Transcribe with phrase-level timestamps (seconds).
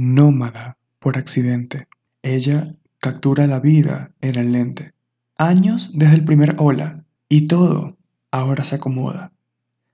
[0.00, 1.86] nómada por accidente.
[2.22, 4.94] Ella captura la vida en el lente.
[5.36, 7.98] Años desde el primer hola y todo
[8.30, 9.32] ahora se acomoda.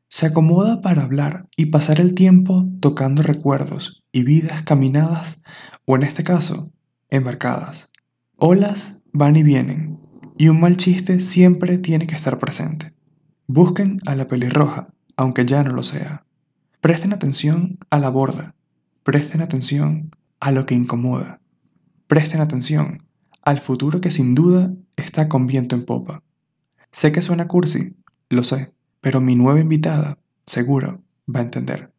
[0.08, 5.42] Se acomoda para hablar y pasar el tiempo tocando recuerdos y vidas caminadas
[5.84, 6.70] o en este caso,
[7.10, 7.90] embarcadas.
[8.36, 9.98] Olas van y vienen
[10.38, 12.94] y un mal chiste siempre tiene que estar presente.
[13.48, 16.24] Busquen a la pelirroja, aunque ya no lo sea.
[16.80, 18.55] Presten atención a la borda.
[19.06, 20.10] Presten atención
[20.40, 21.40] a lo que incomoda.
[22.08, 23.06] Presten atención
[23.42, 26.24] al futuro que sin duda está con viento en popa.
[26.90, 27.94] Sé que suena cursi,
[28.30, 31.92] lo sé, pero mi nueva invitada seguro va a entender.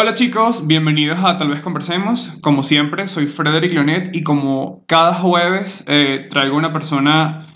[0.00, 2.38] Hola chicos, bienvenidos a Tal vez Conversemos.
[2.40, 7.48] Como siempre, soy Frederick Leonet y como cada jueves eh, traigo una persona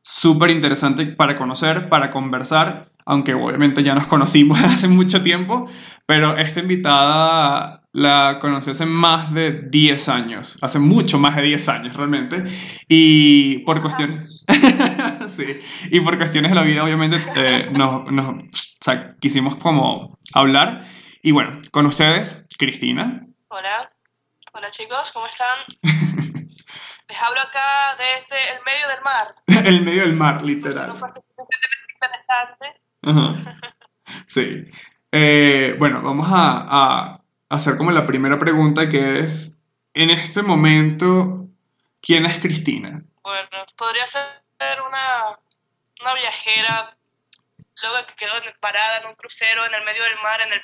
[0.00, 5.66] súper interesante para conocer, para conversar, aunque obviamente ya nos conocimos hace mucho tiempo,
[6.06, 11.68] pero esta invitada la conocí hace más de 10 años, hace mucho más de 10
[11.70, 12.44] años realmente,
[12.86, 14.44] y por cuestiones,
[15.36, 15.44] sí,
[15.90, 18.46] y por cuestiones de la vida obviamente eh, nos, nos o
[18.80, 20.84] sea, quisimos como hablar
[21.22, 23.26] y bueno, con ustedes, Cristina.
[23.48, 23.92] Hola,
[24.52, 25.58] hola chicos, ¿cómo están?
[27.08, 29.34] Les hablo acá desde el medio del mar.
[29.66, 30.94] el medio del mar, literal.
[34.26, 34.64] Sí.
[35.12, 39.56] Eh, bueno, vamos a, a, hacer como la primera pregunta que es,
[39.94, 41.46] en este momento,
[42.00, 43.02] ¿quién es Cristina?
[43.22, 44.22] Bueno, podría ser
[44.86, 45.38] una,
[46.02, 46.96] una viajera,
[47.82, 50.60] luego que quedó parada en un crucero en el medio del mar, en el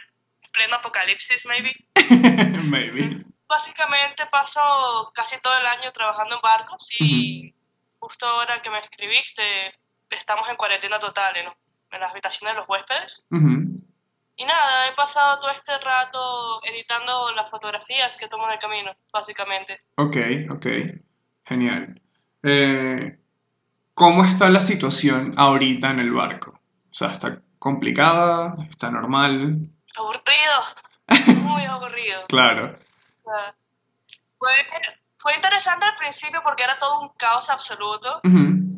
[0.57, 1.75] pleno apocalipsis, maybe.
[2.71, 3.25] maybe.
[3.47, 7.55] Básicamente paso casi todo el año trabajando en barcos y
[7.99, 9.43] justo ahora que me escribiste,
[10.11, 13.27] estamos en cuarentena total en, en las habitaciones de los huéspedes.
[14.39, 18.93] Y nada, he pasado todo este rato editando las fotografías que tomo en el camino,
[19.13, 19.79] básicamente.
[19.97, 20.17] Ok,
[20.51, 20.67] ok.
[21.45, 22.01] Genial.
[22.43, 23.19] Eh,
[23.95, 26.51] ¿Cómo está la situación ahorita en el barco?
[26.91, 28.57] O sea, ¿está complicada?
[28.69, 29.71] ¿Está normal?
[29.97, 32.25] Aburrido, muy aburrido.
[32.29, 32.79] claro.
[34.39, 34.53] Fue,
[35.19, 38.21] fue, interesante al principio porque era todo un caos absoluto,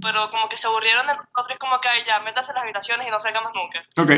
[0.01, 3.11] pero como que se aburrieron de nosotros, como que ya, métase en las habitaciones y
[3.11, 3.84] no salga más nunca.
[3.97, 4.11] Ok,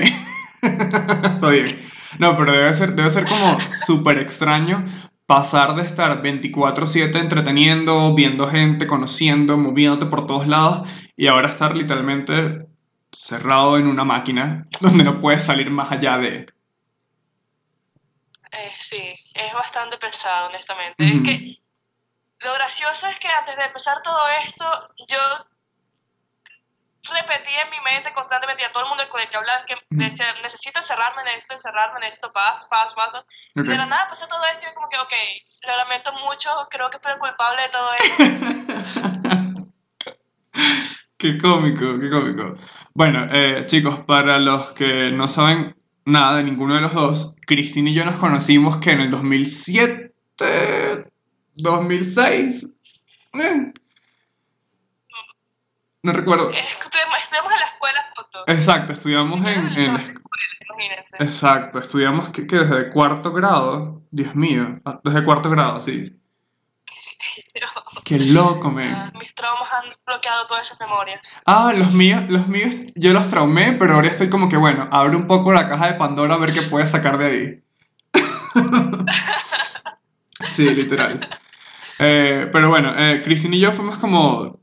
[1.34, 1.90] está bien.
[2.18, 4.84] No, pero debe ser, debe ser como súper extraño
[5.30, 11.76] pasar de estar 24/7 entreteniendo, viendo gente, conociendo, moviéndote por todos lados y ahora estar
[11.76, 12.66] literalmente
[13.12, 16.46] cerrado en una máquina donde no puedes salir más allá de
[18.64, 21.04] eh, sí, es bastante pesado, honestamente.
[21.04, 21.60] Es que
[22.40, 24.64] lo gracioso es que antes de empezar todo esto,
[25.08, 25.18] yo
[27.02, 30.26] repetí en mi mente constantemente a todo el mundo con el que hablaba que decía,
[30.42, 33.24] necesito encerrarme en esto, encerrarme en esto, paz, paz, paz.
[33.54, 35.12] Y de la nada pasó todo esto y yo como que, ok,
[35.66, 38.16] lo lamento mucho, creo que fui el culpable de todo esto.
[41.18, 42.58] qué cómico, qué cómico.
[42.92, 47.90] Bueno, eh, chicos, para los que no saben nada de ninguno de los dos, Cristina
[47.90, 50.14] y yo nos conocimos que en el 2007,
[51.54, 52.70] 2006.
[53.34, 53.72] Eh.
[56.02, 56.50] No recuerdo.
[56.50, 57.18] Estudiamos
[57.52, 58.44] en la escuela juntos.
[58.46, 60.20] Exacto, estudiamos en, en, la escuela.
[61.18, 66.19] Exacto, estudiamos que, que, desde cuarto grado, Dios mío, ah, desde cuarto grado, sí.
[68.04, 68.90] Qué loco, me.
[68.90, 71.40] Ah, mis traumas han bloqueado todas esas memorias.
[71.46, 75.16] Ah, los míos, los míos, yo los traumé, pero ahora estoy como que, bueno, abre
[75.16, 77.62] un poco la caja de Pandora a ver qué puedes sacar de ahí.
[80.54, 81.28] sí, literal.
[81.98, 84.58] Eh, pero bueno, eh, Cristina y yo fuimos como,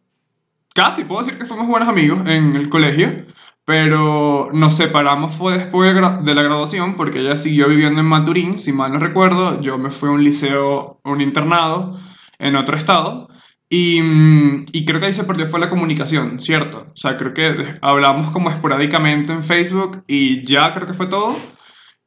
[0.73, 3.25] casi puedo decir que fuimos buenos amigos en el colegio,
[3.63, 8.71] pero nos separamos fue después de la graduación porque ella siguió viviendo en Maturín, si
[8.71, 12.00] mal no recuerdo, yo me fui a un liceo, un internado
[12.39, 13.28] en otro estado.
[13.69, 16.88] Y, mm, y, creo que ahí se perdió fue la comunicación, ¿cierto?
[16.94, 21.36] O sea, creo que hablamos como esporádicamente en Facebook y ya creo que fue todo.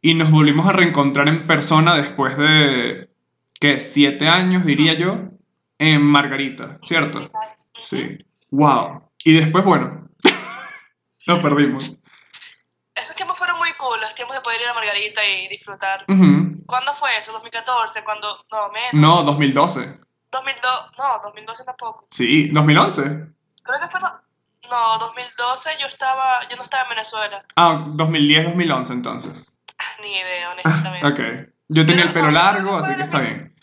[0.01, 3.11] Y nos volvimos a reencontrar en persona después de,
[3.61, 3.81] ¿qué?
[3.81, 5.31] Siete años, diría yo,
[5.79, 7.31] en Margarita, ¿cierto?
[7.77, 8.19] Sí.
[8.51, 9.11] ¡Wow!
[9.25, 10.09] Y después, bueno,
[11.27, 11.99] nos perdimos.
[12.95, 16.05] Esos tiempos fueron muy cool, los tiempos de poder ir a Margarita y disfrutar.
[16.07, 17.33] ¿Cuándo fue eso?
[17.39, 18.05] ¿2014?
[18.05, 18.45] ¿Cuándo?
[18.51, 18.93] No, menos.
[18.95, 19.99] No, 2012.
[20.33, 22.07] 2002, no, 2012 tampoco.
[22.11, 23.03] Sí, 2011.
[23.03, 24.01] Creo que fue,
[24.71, 27.45] No, 2012 yo estaba, yo no estaba en Venezuela.
[27.57, 29.53] Ah, 2010, 2011 entonces.
[30.03, 31.07] Ni idea, honestamente.
[31.47, 31.49] ok.
[31.69, 33.55] Yo tenía el pelo largo, así que está bien.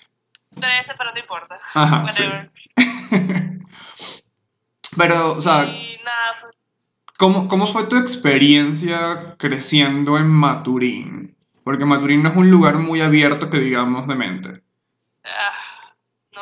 [0.60, 1.58] 13, pero no importa.
[1.75, 2.06] Ajá,
[4.98, 5.68] pero, o sea,
[7.18, 11.38] ¿cómo, ¿cómo fue tu experiencia creciendo en Maturín?
[11.63, 14.63] Porque Maturín no es un lugar muy abierto que digamos de mente.
[15.25, 15.56] Ah, no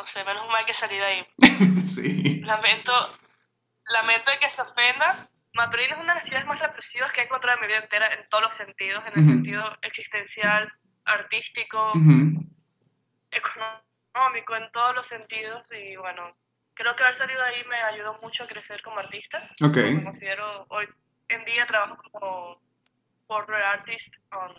[0.06, 1.26] sé, menos mal que salí de ahí.
[1.94, 2.40] sí.
[2.40, 2.92] Lamento,
[3.88, 5.28] lamento que se ofenda.
[5.54, 8.12] Maturín es una de las ciudades más represivas que he encontrado en mi vida entera
[8.12, 10.70] en todos los sentidos, en el sentido existencial,
[11.04, 11.92] artístico,
[13.30, 15.64] económico, en todos los sentidos.
[15.72, 16.36] Y bueno,
[16.74, 19.42] creo que haber salido de ahí me ayudó mucho a crecer como artista.
[19.62, 19.76] Ok.
[19.76, 20.86] Me considero, hoy
[21.28, 22.60] en día trabajo como
[23.26, 24.54] portrait artist on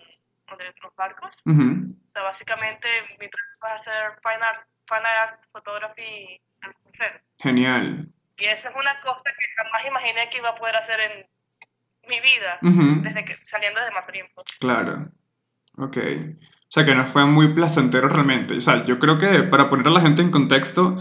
[0.58, 1.32] de los barcos.
[1.46, 2.88] O sea, básicamente
[3.20, 7.19] mi trabajo va a ser fine art, fine art photography en crucero.
[7.42, 8.07] Genial.
[8.38, 11.28] Y eso es una cosa que jamás imaginé que iba a poder hacer en
[12.07, 14.25] mi vida, desde que saliendo de Maturín.
[14.34, 14.48] Pues.
[14.60, 15.07] Claro.
[15.78, 15.98] Ok.
[15.98, 18.56] O sea, que no fue muy placentero realmente.
[18.56, 20.98] O sea, yo creo que para poner a la gente en contexto,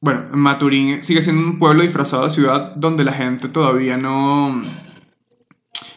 [0.00, 4.62] bueno, Maturín sigue siendo un pueblo disfrazado de ciudad donde la gente todavía no,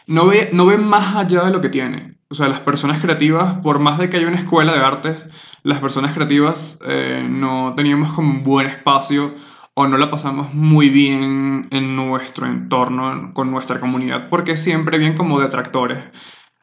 [0.06, 3.54] no, ve, no ve más allá de lo que tiene o sea, las personas creativas,
[3.62, 5.26] por más de que haya una escuela de artes,
[5.62, 9.34] las personas creativas eh, no teníamos como un buen espacio
[9.74, 15.16] o no la pasamos muy bien en nuestro entorno, con nuestra comunidad, porque siempre bien
[15.16, 16.02] como detractores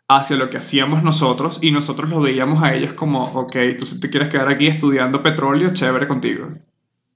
[0.08, 4.00] hacia lo que hacíamos nosotros y nosotros lo veíamos a ellos como, ok, tú si
[4.00, 6.50] te quieres quedar aquí estudiando petróleo, chévere contigo.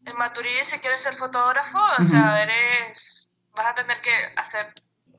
[0.06, 4.74] En Maturí, si quieres ser fotógrafo, o sea, eres, vas a tener que hacer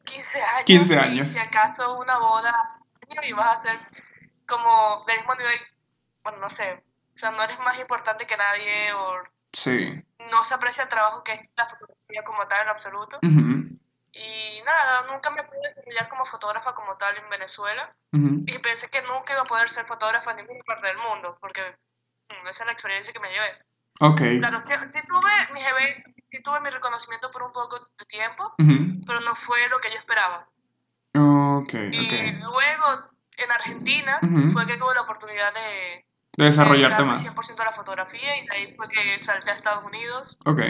[0.04, 0.64] 15 años.
[0.64, 1.28] 15 años.
[1.28, 2.77] si acaso una boda
[3.25, 3.79] y vas a ser
[4.47, 5.59] como del mismo nivel,
[6.23, 6.82] bueno, no sé,
[7.15, 9.23] o sea, no eres más importante que nadie o
[9.53, 10.03] sí.
[10.31, 13.19] no se aprecia el trabajo que es la fotografía como tal en absoluto.
[13.23, 19.03] Y nada, nunca me pude desarrollar como fotógrafa como tal en Venezuela y pensé que
[19.03, 21.61] nunca iba a poder ser fotógrafa en ninguna parte del mundo porque
[22.29, 23.59] mm, esa es la experiencia que me llevé.
[24.00, 24.38] Okay.
[24.38, 24.73] Claro, sí,
[25.09, 25.61] tuve mi
[26.31, 28.55] sí tuve mi reconocimiento por un poco de tiempo,
[29.06, 30.49] pero no fue lo que yo esperaba.
[31.62, 34.19] Okay, y luego en Argentina
[34.52, 36.05] fue que tuve la oportunidad de,
[36.37, 37.25] de desarrollarte más.
[37.25, 40.37] 100% de la fotografía y de ahí fue que salté a Estados Unidos.
[40.44, 40.60] Ok.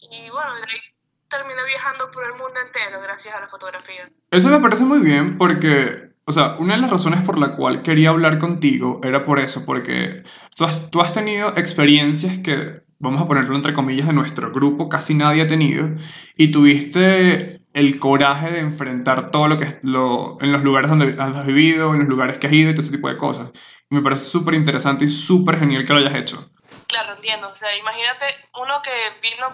[0.00, 0.80] Y bueno, de ahí
[1.28, 4.10] terminé viajando por el mundo entero gracias a la fotografía.
[4.30, 7.82] Eso me parece muy bien porque, o sea, una de las razones por la cual
[7.82, 10.22] quería hablar contigo era por eso, porque
[10.56, 14.88] tú has, tú has tenido experiencias que, vamos a ponerlo entre comillas, de nuestro grupo
[14.88, 15.88] casi nadie ha tenido
[16.36, 21.46] y tuviste el coraje de enfrentar todo lo que lo, en los lugares donde has
[21.46, 23.52] vivido, en los lugares que has ido y todo ese tipo de cosas.
[23.90, 26.50] Y me parece súper interesante y súper genial que lo hayas hecho.
[26.86, 27.48] Claro, entiendo.
[27.48, 28.24] O sea, imagínate
[28.60, 28.90] uno que
[29.22, 29.46] vino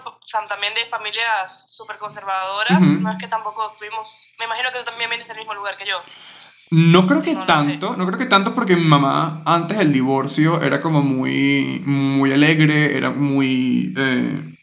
[0.49, 5.09] también de familias súper conservadoras, no es que tampoco tuvimos, me imagino que tú también
[5.09, 5.97] vienes del mismo lugar que yo.
[6.71, 10.81] No creo que tanto, no creo que tanto porque mi mamá antes del divorcio era
[10.81, 13.93] como muy, muy alegre, era muy...
[13.95, 14.54] Eh,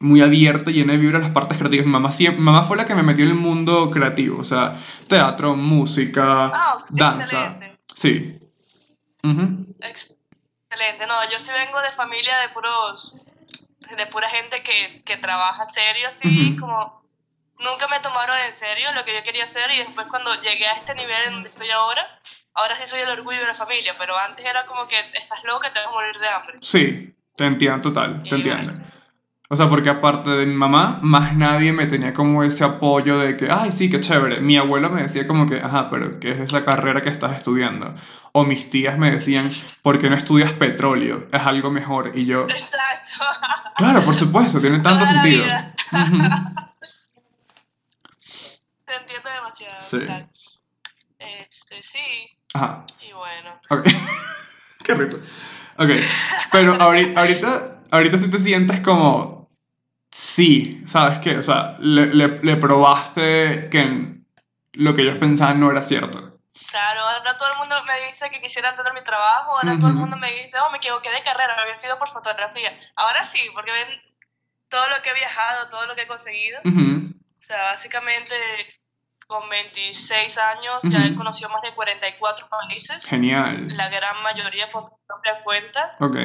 [0.00, 1.86] muy abierto, lleno de vibra las partes creativas.
[1.86, 4.76] Mamá, mamá fue la que me metió en el mundo creativo, o sea,
[5.08, 7.22] teatro, música, ah, danza.
[7.22, 7.78] Excelente.
[7.94, 8.40] Sí.
[9.80, 11.06] Excelente.
[11.06, 13.22] No, yo sí vengo de familia de puros,
[13.96, 17.04] de pura gente que, que trabaja serio, así como
[17.60, 20.72] nunca me tomaron en serio lo que yo quería hacer y después cuando llegué a
[20.72, 22.06] este nivel en donde estoy ahora,
[22.54, 25.70] ahora sí soy el orgullo de la familia, pero antes era como que estás loca,
[25.70, 26.58] te vas a morir de hambre.
[26.60, 28.72] Sí, te entiendo total, te entiendo.
[29.50, 33.36] O sea, porque aparte de mi mamá, más nadie me tenía como ese apoyo de
[33.36, 34.40] que, ay, sí, qué chévere.
[34.40, 37.94] Mi abuelo me decía como que, ajá, pero ¿qué es esa carrera que estás estudiando?
[38.32, 39.50] O mis tías me decían,
[39.82, 41.28] ¿por qué no estudias petróleo?
[41.30, 42.12] Es algo mejor.
[42.14, 42.48] Y yo...
[42.48, 43.10] Exacto.
[43.76, 45.44] Claro, por supuesto, tiene tanto sentido.
[48.84, 49.80] Te entiendo demasiado.
[49.80, 49.98] Sí.
[51.18, 51.98] Este, sí.
[52.54, 52.86] Ajá.
[53.06, 53.58] Y bueno.
[53.70, 53.88] Ok.
[54.84, 55.16] qué rico.
[55.76, 55.88] Ok,
[56.52, 59.48] pero ahorita, ahorita, ahorita sí te sientes como
[60.10, 61.36] sí, ¿sabes qué?
[61.36, 64.14] O sea, le, le, probaste que
[64.72, 66.38] lo que ellos pensaban no era cierto.
[66.70, 69.96] Claro, ahora todo el mundo me dice que quisiera tener mi trabajo, ahora todo el
[69.96, 72.76] mundo me dice, oh, me equivoqué de carrera, había sido por fotografía.
[72.96, 73.88] Ahora sí, porque ven
[74.68, 76.60] todo lo que he viajado, todo lo que he conseguido.
[76.64, 78.34] O sea, básicamente
[79.26, 83.06] con 26 años ya he conocido más de 44 países.
[83.06, 83.76] Genial.
[83.76, 85.96] La gran mayoría por propia cuenta.
[86.00, 86.16] Ok.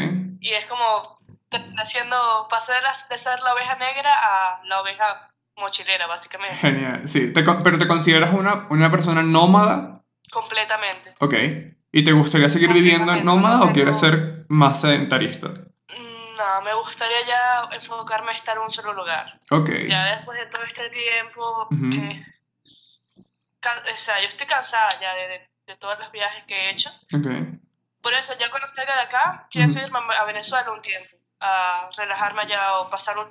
[0.41, 1.18] Y es como
[1.77, 6.55] haciendo, pasé de, ser la oveja negra a la oveja mochilera, básicamente.
[6.57, 7.31] Genial, sí.
[7.33, 10.01] ¿Pero te consideras una, una persona nómada?
[10.31, 11.15] Completamente.
[11.19, 11.33] Ok.
[11.91, 15.47] ¿Y te gustaría seguir viviendo en nómada o quieres ser más sedentarista?
[15.49, 19.39] Mm, No, me gustaría ya enfocarme a estar en un solo lugar.
[19.49, 19.69] Ok.
[19.87, 22.23] Ya después de todo este tiempo, que,
[23.93, 26.89] o sea, yo estoy cansada ya de, de, todos los viajes que he hecho.
[27.13, 27.27] Ok.
[28.01, 32.43] Por eso, ya cuando salga de acá, quiero irme a Venezuela un tiempo, a relajarme
[32.43, 33.27] allá o pasar un...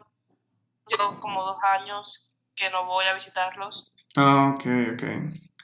[0.86, 3.92] Llevo como dos años que no voy a visitarlos.
[4.16, 5.02] Ah, ok, ok,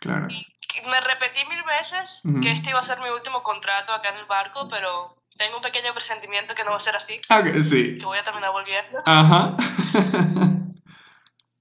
[0.00, 0.28] claro.
[0.28, 4.16] Y me repetí mil veces que este iba a ser mi último contrato acá en
[4.16, 7.20] el barco, pero tengo un pequeño presentimiento que no va a ser así.
[7.30, 7.98] Ok, sí.
[7.98, 9.02] Que voy a terminar volviendo.
[9.06, 9.56] Ajá.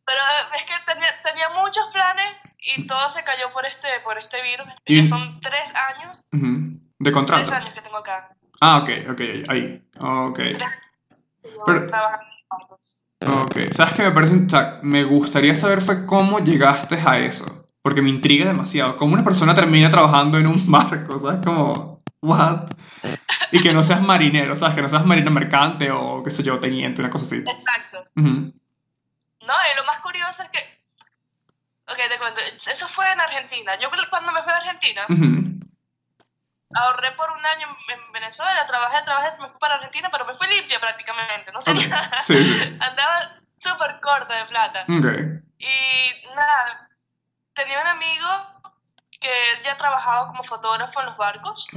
[0.05, 4.17] Pero eh, es que tenía, tenía, muchos planes y todo se cayó por este, por
[4.17, 4.67] este virus.
[4.85, 6.21] Y ya son tres años.
[6.99, 7.45] ¿De contrato?
[7.45, 8.35] Tres años que tengo acá.
[8.65, 9.84] Ah, ok, ok, ahí.
[10.00, 10.39] Ok.
[11.65, 11.86] Pero,
[13.41, 14.38] ok, ¿sabes qué me parece?
[14.38, 17.67] O sea, me gustaría saber fue cómo llegaste a eso.
[17.82, 18.96] Porque me intriga demasiado.
[18.96, 21.20] ¿Cómo una persona termina trabajando en un barco?
[21.20, 21.41] ¿Sabes?
[21.43, 22.72] Como, ¿what?
[23.51, 24.75] Y que no seas marinero, ¿sabes?
[24.75, 27.36] Que no seas marino mercante o, qué sé yo, teniente, una cosa así.
[27.36, 28.10] Exacto.
[28.15, 28.32] No,
[29.41, 30.60] y lo más curioso es que.
[31.91, 32.39] Ok, te cuento.
[32.55, 33.77] Eso fue en Argentina.
[33.82, 35.05] Yo cuando me fui a Argentina,
[36.75, 40.48] ahorré por un año en Venezuela, trabajé, trabajé, me fui para Argentina, pero me fui
[40.48, 41.51] limpia prácticamente.
[41.51, 42.12] No tenía.
[42.22, 44.84] Sí, Andaba súper corta de plata.
[44.84, 45.42] Okay.
[45.60, 46.89] Y nada,
[47.53, 48.27] tenía un amigo
[49.20, 51.68] que ya trabajaba como fotógrafo en los barcos.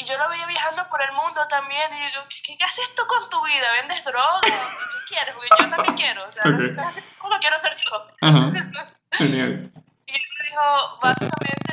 [0.00, 1.92] Y yo lo veía viajando por el mundo también.
[1.92, 3.72] Y digo, ¿qué, qué haces tú con tu vida?
[3.72, 4.38] ¿Vendes droga?
[4.42, 5.34] ¿Qué quieres?
[5.34, 6.24] Porque yo también quiero.
[6.26, 6.76] O sea, okay.
[7.18, 8.06] ¿cómo lo quiero hacer yo?
[9.12, 9.72] Genial.
[10.06, 11.67] y él me dijo, básicamente,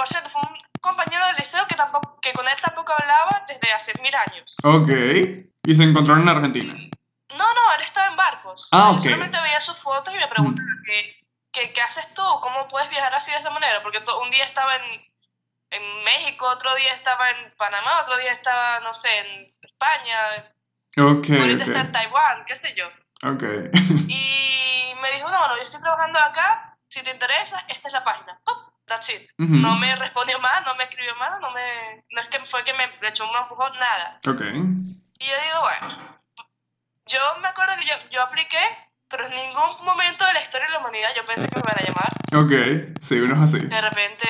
[0.00, 3.70] por cierto fue un compañero del liceo que, tampoco, que con él tampoco hablaba desde
[3.70, 4.56] hace mil años.
[4.64, 4.88] Ok.
[5.62, 6.72] ¿Y se encontraron en Argentina?
[7.36, 8.68] No, no, él estaba en barcos.
[8.72, 8.96] Ah, ok.
[8.96, 12.22] Yo solamente veía sus fotos y me preguntaba, ¿qué, qué, qué haces tú?
[12.40, 13.82] ¿Cómo puedes viajar así de esa manera?
[13.82, 15.10] Porque un día estaba en
[15.70, 20.52] en México, otro día estaba en Panamá, otro día estaba, no sé, en España.
[20.96, 21.30] Ok.
[21.30, 21.66] Ahorita okay.
[21.66, 22.86] está en Taiwán, qué sé yo.
[23.22, 23.44] Ok.
[24.08, 28.02] y me dijo, no, no, yo estoy trabajando acá, si te interesa, esta es la
[28.02, 28.40] página.
[28.44, 28.69] ¡Pum!
[28.90, 29.30] That's it.
[29.38, 29.60] Uh -huh.
[29.62, 32.74] No me respondió más, no me escribió más, no, me, no es que fue que
[32.74, 34.18] me echó un empujón, nada.
[34.26, 34.40] Ok.
[35.20, 35.86] Y yo digo, bueno,
[37.06, 38.64] yo me acuerdo que yo, yo apliqué,
[39.08, 41.78] pero en ningún momento de la historia de la humanidad yo pensé que me iban
[41.78, 42.10] a llamar.
[42.42, 42.52] Ok,
[43.00, 43.60] sí, uno es así.
[43.64, 44.26] De repente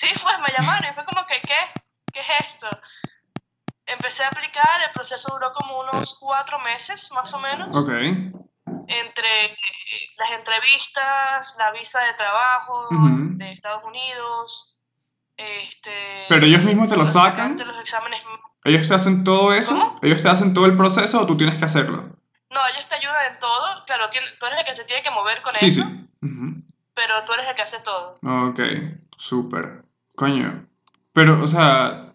[0.00, 1.58] Sí, pues me llamaron y fue como que, ¿qué?
[2.12, 2.68] ¿Qué es esto?
[3.86, 7.76] Empecé a aplicar, el proceso duró como unos cuatro meses, más o menos.
[7.76, 7.90] Ok.
[8.66, 9.56] Entre
[10.18, 13.36] las entrevistas, la visa de trabajo uh -huh.
[13.36, 14.76] de Estados Unidos,
[15.36, 16.26] este...
[16.28, 17.56] ¿Pero ellos mismos te lo sacan?
[17.58, 18.20] Los exámenes...
[18.64, 19.72] ¿Ellos te hacen todo eso?
[19.72, 19.96] ¿Cómo?
[20.02, 22.10] ¿Ellos te hacen todo el proceso o tú tienes que hacerlo?
[22.50, 23.84] No, ellos te ayudan en todo.
[23.86, 25.82] Claro, tú eres el que se tiene que mover con sí, eso.
[25.84, 26.62] Sí, uh -huh.
[26.94, 28.18] Pero tú eres el que hace todo.
[28.22, 28.60] Ok,
[29.16, 29.84] súper.
[30.16, 30.66] Coño.
[31.12, 32.12] Pero, o sea,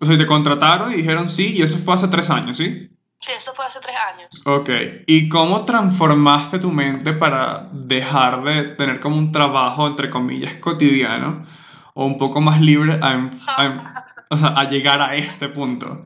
[0.00, 2.90] o sea, te contrataron y dijeron sí, y eso fue hace tres años, ¿sí?
[3.20, 4.28] Sí, eso fue hace tres años.
[4.46, 4.70] Ok.
[5.06, 11.46] ¿Y cómo transformaste tu mente para dejar de tener como un trabajo, entre comillas, cotidiano,
[11.94, 16.04] o un poco más libre a, a, o sea, a llegar a este punto?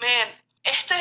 [0.00, 0.28] Miren,
[0.62, 0.94] este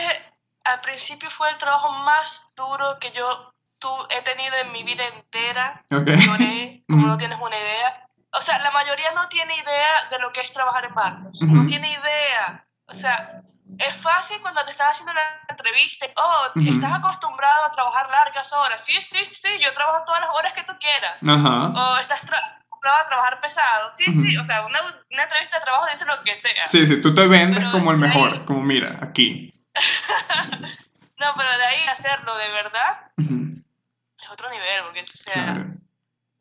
[0.66, 5.04] al principio fue el trabajo más duro que yo tu, he tenido en mi vida
[5.08, 5.86] entera.
[5.92, 6.18] Okay.
[6.18, 8.10] Lloré, como no tienes una idea.
[8.32, 11.42] O sea, la mayoría no tiene idea de lo que es trabajar en barcos.
[11.42, 11.52] Uh -huh.
[11.54, 12.66] No tiene idea.
[12.88, 13.44] O sea,
[13.78, 16.06] es fácil cuando te estás haciendo la entrevista.
[16.16, 16.74] Oh, uh -huh.
[16.74, 18.84] estás acostumbrado a trabajar largas horas.
[18.84, 21.22] Sí, sí, sí, yo trabajo todas las horas que tú quieras.
[21.24, 21.74] Uh -huh.
[21.76, 23.92] O estás acostumbrado a trabajar pesado.
[23.92, 24.80] Sí, sí, o sea, una,
[25.12, 26.68] una, entrevista de trabajo dice lo que sea.
[26.68, 28.34] Sí, sí, tú te vendes pero como el mejor.
[28.34, 28.46] Ahí...
[28.46, 29.52] Como mira, aquí.
[31.20, 34.84] no, pero de ahí hacerlo de verdad es otro nivel.
[34.84, 35.34] Porque, o sea.
[35.34, 35.66] Claro.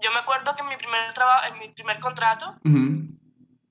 [0.00, 3.08] Yo me acuerdo que en mi primer trabajo, en mi primer contrato, uh -huh.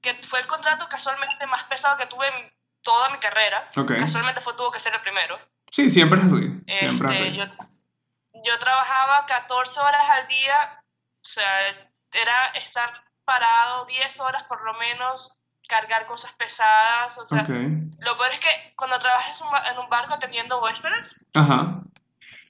[0.01, 2.51] que fue el contrato casualmente más pesado que tuve en
[2.83, 3.97] toda mi carrera, okay.
[3.97, 5.39] casualmente fue tuvo que ser el primero.
[5.71, 6.61] Sí, siempre es así.
[6.77, 7.37] Siempre este, es así.
[7.37, 7.45] Yo,
[8.43, 10.83] yo, trabajaba 14 horas al día,
[11.21, 11.59] o sea,
[12.13, 12.91] era estar
[13.25, 17.69] parado 10 horas por lo menos, cargar cosas pesadas, o sea, okay.
[17.99, 21.81] lo peor es que cuando trabajas en un barco atendiendo huéspedes, Ajá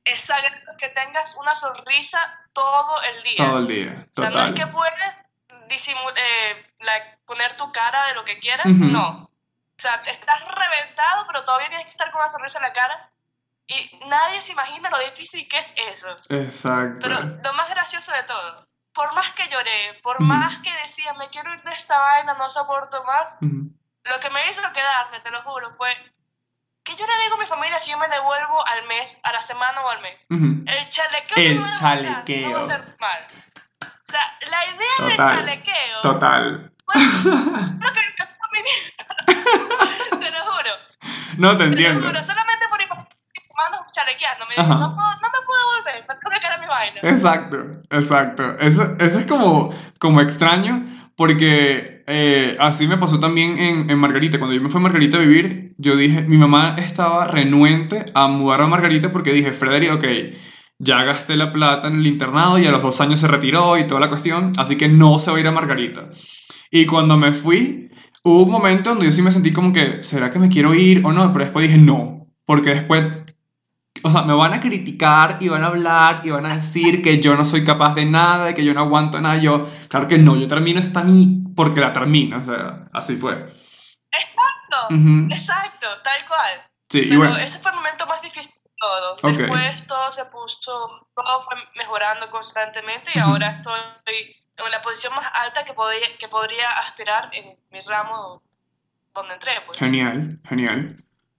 [0.06, 0.32] es
[0.78, 2.20] que tengas una sonrisa
[2.54, 3.36] todo el día.
[3.38, 4.08] Todo el día.
[4.12, 4.34] O sea, total.
[4.34, 5.16] no es que puedes
[6.16, 8.92] eh, like, poner tu cara de lo que quieras, uh -huh.
[8.92, 9.30] no.
[9.84, 13.12] O sea, estás reventado, pero todavía tienes que estar con una sonrisa en la cara.
[13.68, 16.16] Y nadie se imagina lo difícil que es eso.
[16.30, 17.00] Exacto.
[17.02, 20.28] Pero lo más gracioso de todo, por más que lloré, por uh -huh.
[20.28, 23.72] más que decía, me quiero ir de esta vaina, no soporto más, uh -huh.
[24.06, 25.92] lo que me hizo quedarme, te lo juro, fue
[26.86, 29.42] ¿Qué yo le digo a mi familia si yo me devuelvo al mes, a la
[29.42, 30.28] semana o al mes?
[30.30, 30.64] Uh -huh.
[30.66, 31.38] El chalequeo.
[31.38, 32.50] El no chalequeo.
[32.50, 33.28] No va a ser mal.
[33.82, 35.18] O sea, la idea Total.
[35.18, 36.02] del chalequeo.
[36.02, 36.72] Total.
[36.86, 36.98] Pues,
[37.80, 40.20] creo que mi vida.
[40.20, 40.72] te lo juro.
[41.38, 42.00] No, te entiendo.
[42.00, 44.46] Te lo juro, solamente por ir mando chalequeando.
[44.46, 47.00] Me dijo, no, no me puedo volver, tengo que quedar mi vaina.
[47.02, 47.58] Exacto,
[47.92, 48.60] exacto.
[48.60, 54.40] Eso, eso es como, como extraño porque eh, así me pasó también en, en, Margarita.
[54.40, 58.28] Cuando yo me fui a Margarita a vivir, yo dije, mi mamá estaba renuente a
[58.28, 60.06] mudar a Margarita porque dije, Frederick, ok,
[60.80, 63.86] ya gasté la plata en el internado y a los dos años se retiró y
[63.86, 66.10] toda la cuestión, así que no se va a ir a Margarita.
[66.72, 67.90] Y cuando me fui,
[68.24, 71.06] hubo un momento donde yo sí me sentí como que, ¿será que me quiero ir
[71.06, 71.32] o no?
[71.32, 73.24] Pero después dije, no, porque después
[74.02, 77.22] o sea, me van a criticar y van a hablar y van a decir que
[77.22, 79.38] yo no soy capaz de nada y que yo no aguanto nada.
[79.38, 83.34] Yo, claro que no, yo termino esta mí porque la termino, o sea, así fue.
[84.12, 84.94] Exacto,
[85.30, 86.54] exacto, tal cual.
[86.90, 87.38] Sí, Pero y bueno.
[87.38, 89.32] ese fue el momento más difícil todo.
[89.32, 93.80] Después todo se puso, todo fue mejorando constantemente y ahora estoy
[94.58, 98.42] en la posición más alta que podría, que podría aspirar en mi ramo
[99.14, 99.52] donde entré.
[99.66, 99.78] Pues.
[99.78, 100.98] Genial, genial.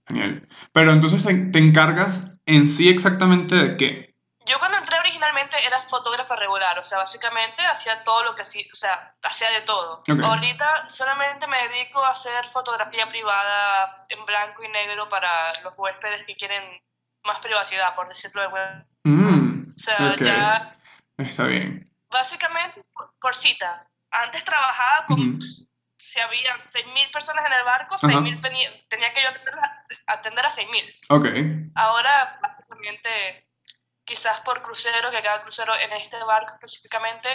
[0.08, 0.48] Genial.
[0.72, 4.14] Pero entonces te, encargas en sí exactamente de qué?
[4.46, 8.66] Yo cuando entré originalmente era fotógrafa regular, o sea, básicamente hacía todo lo que hacía,
[8.70, 10.02] o sea, hacía de todo.
[10.22, 16.24] Ahorita solamente me dedico a hacer fotografía privada en blanco y negro para los huéspedes
[16.26, 16.62] que quieren
[17.25, 20.76] más privacidad, por decirlo de alguna mm, O sea, ya...
[21.19, 21.90] Está bien.
[22.11, 22.85] Básicamente
[23.21, 23.87] por, cita.
[24.11, 25.40] Antes trabajaba con
[26.04, 29.28] si había 6.000 personas en el barco, 6.000 tenía, que yo
[30.07, 31.07] atender a 6.000.
[31.09, 31.73] Ok.
[31.75, 33.49] Ahora, básicamente,
[34.04, 37.28] quizás por crucero, que cada crucero en este barco específicamente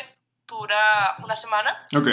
[0.48, 1.88] dura una semana.
[1.96, 2.08] Ok.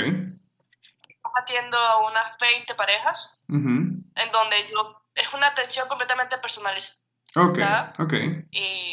[1.34, 7.05] Atiendo a unas 20 parejas, en donde yo, es una atención completamente personalizada.
[7.36, 7.58] Ok,
[7.98, 8.14] ok.
[8.50, 8.86] Y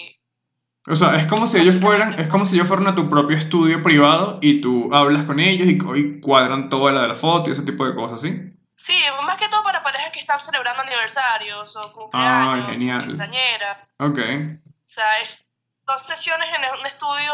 [0.85, 3.37] o sea, es como si ellos fueran, es como si ellos fueran a tu propio
[3.37, 7.53] estudio privado y tú hablas con ellos y, cuadran toda la de la foto y
[7.53, 8.53] ese tipo de cosas, ¿sí?
[8.75, 13.11] Sí, más que todo para parejas que están celebrando aniversarios o cumpleaños, Ay, genial.
[13.99, 14.19] Ok.
[14.65, 15.45] O sea, es
[15.85, 17.33] dos sesiones en un estudio,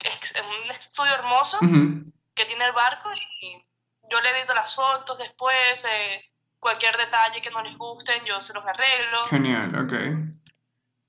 [0.00, 3.10] en un estudio hermoso que tiene el barco
[3.42, 3.62] y
[4.10, 6.29] yo le edito las fotos después, eh,
[6.60, 9.22] cualquier detalle que no les gusten, yo se los arreglo.
[9.28, 9.92] Genial, ok.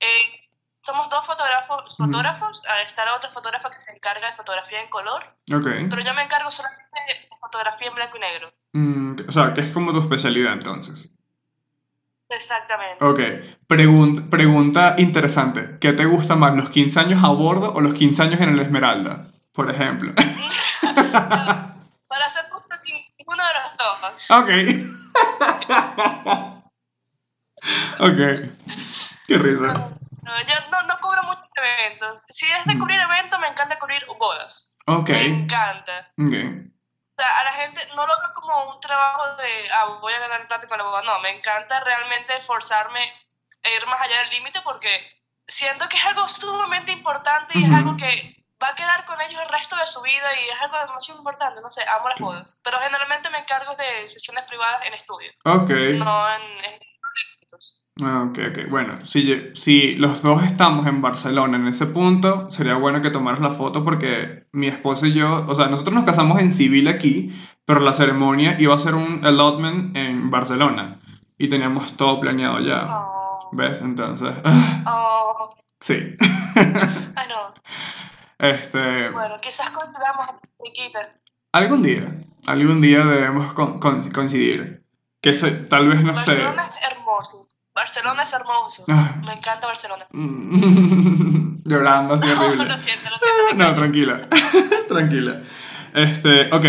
[0.00, 0.42] Eh,
[0.80, 5.22] somos dos fotógrafos, fotógrafos está la otra fotógrafa que se encarga de fotografía en color.
[5.54, 5.86] Okay.
[5.88, 8.52] Pero yo me encargo solamente de fotografía en blanco y negro.
[8.72, 11.12] Mm, o sea, que es como tu especialidad entonces.
[12.28, 13.04] Exactamente.
[13.04, 13.20] Ok.
[13.66, 15.78] Pregunta, pregunta interesante.
[15.80, 18.60] ¿Qué te gusta más, los 15 años a bordo o los 15 años en el
[18.60, 20.12] Esmeralda, por ejemplo?
[24.00, 25.52] Para ser justo, ninguno de los dos.
[25.60, 25.72] Ok.
[28.00, 28.20] ok.
[29.26, 29.72] Qué risa.
[30.22, 32.24] No, yo no, no cubro muchos eventos.
[32.28, 32.78] Si es de mm.
[32.78, 34.74] cubrir eventos, me encanta cubrir bodas.
[34.86, 35.10] Ok.
[35.10, 36.12] Me encanta.
[36.18, 36.34] Ok.
[36.34, 40.20] O sea, a la gente no lo veo como un trabajo de, ah, voy a
[40.20, 41.02] ganar plata con la boda.
[41.02, 43.00] No, me encanta realmente esforzarme
[43.62, 44.88] e ir más allá del límite porque
[45.46, 49.40] siento que es algo sumamente importante y es algo que va a quedar con ellos
[49.42, 51.60] el resto de su vida y es algo demasiado importante.
[51.60, 52.60] No sé, amo las bodas.
[52.62, 55.30] Pero generalmente me encargo de sesiones privadas en estudio.
[55.44, 55.70] Ok.
[55.98, 56.80] No en, en
[57.42, 57.82] eventos.
[58.00, 58.70] Ah, ok, ok.
[58.70, 63.40] Bueno, si, si los dos estamos en Barcelona en ese punto, sería bueno que tomaras
[63.40, 67.34] la foto porque mi esposo y yo, o sea, nosotros nos casamos en civil aquí,
[67.66, 71.00] pero la ceremonia iba a ser un allotment en Barcelona
[71.36, 72.86] y teníamos todo planeado ya.
[72.88, 73.50] Oh.
[73.52, 73.82] ¿Ves?
[73.82, 74.34] Entonces.
[74.86, 75.54] Oh.
[75.82, 76.14] Sí.
[77.16, 77.54] ah, no.
[78.42, 79.10] Este.
[79.10, 80.26] Bueno, quizás coincidamos
[81.52, 82.02] Algún día,
[82.46, 84.84] algún día debemos coincidir.
[85.20, 86.34] Que tal vez no sé.
[86.34, 87.48] Barcelona es hermoso.
[87.72, 88.84] Barcelona es hermoso.
[88.88, 89.22] Ah.
[89.24, 90.06] Me encanta Barcelona.
[91.64, 92.56] Llorando así horrible.
[92.56, 93.64] No, lo siento, lo siento.
[93.64, 94.28] No, tranquila.
[94.88, 95.42] tranquila.
[95.94, 96.64] Este, ok.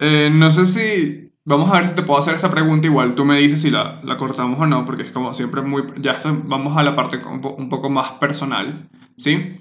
[0.00, 1.30] Eh, no sé si.
[1.46, 2.86] Vamos a ver si te puedo hacer esta pregunta.
[2.86, 5.84] Igual tú me dices si la, la cortamos o no, porque es como siempre muy.
[5.96, 9.60] Ya vamos a la parte un, poco más personal, ¿sí?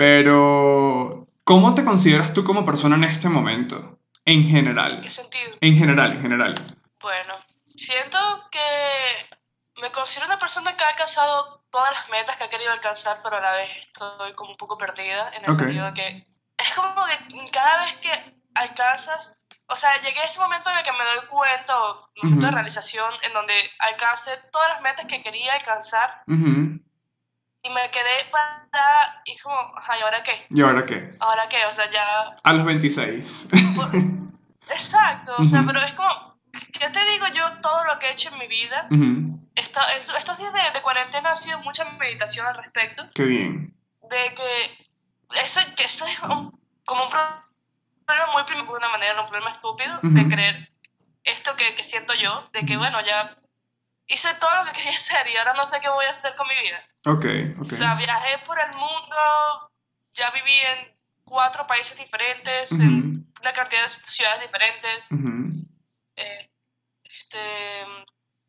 [0.00, 1.26] Pero.
[1.44, 3.98] ¿Cómo te consideras tú como persona en este momento?
[4.24, 4.94] En general.
[4.94, 5.50] ¿En qué sentido?
[5.60, 6.54] En general, en general.
[7.02, 7.34] Bueno,
[7.76, 8.18] siento
[8.50, 8.60] que
[9.82, 13.36] me considero una persona que ha alcanzado todas las metas que ha querido alcanzar, pero
[13.36, 17.04] a la vez estoy como un poco perdida, en el sentido de que es como
[17.04, 18.10] que cada vez que
[18.54, 21.74] alcanzas, o sea, llegué a ese momento en el que me doy cuenta,
[22.22, 26.22] momento de realización, en donde alcancé todas las metas que quería alcanzar.
[27.62, 29.22] Y me quedé para.
[29.24, 30.46] Y como, ¿y ahora qué?
[30.48, 31.10] ¿Y ahora qué?
[31.20, 31.64] ¿Ahora qué?
[31.66, 32.36] O sea, ya.
[32.42, 33.48] A los 26.
[34.70, 36.30] Exacto, o sea, pero es como.
[36.72, 38.88] ¿Qué te digo yo todo lo que he hecho en mi vida?
[39.54, 43.06] estos días de, cuarentena ha sido mucha meditación al respecto.
[43.14, 43.74] Qué bien.
[44.08, 44.74] De que
[45.42, 46.02] eso, que es
[46.84, 47.10] como un
[48.06, 50.70] problema muy de una manera, un problema estúpido, de creer
[51.24, 53.36] esto que, que siento yo, de que, bueno, ya
[54.10, 56.46] hice todo lo que quería hacer y ahora no sé qué voy a hacer con
[56.48, 56.80] mi vida.
[57.06, 57.72] Ok, ok.
[57.72, 59.70] O sea, viajé por el mundo,
[60.12, 60.94] ya viví en
[61.24, 65.08] cuatro países diferentes, en una cantidad de ciudades diferentes.
[66.16, 66.50] eh,
[67.04, 67.38] este,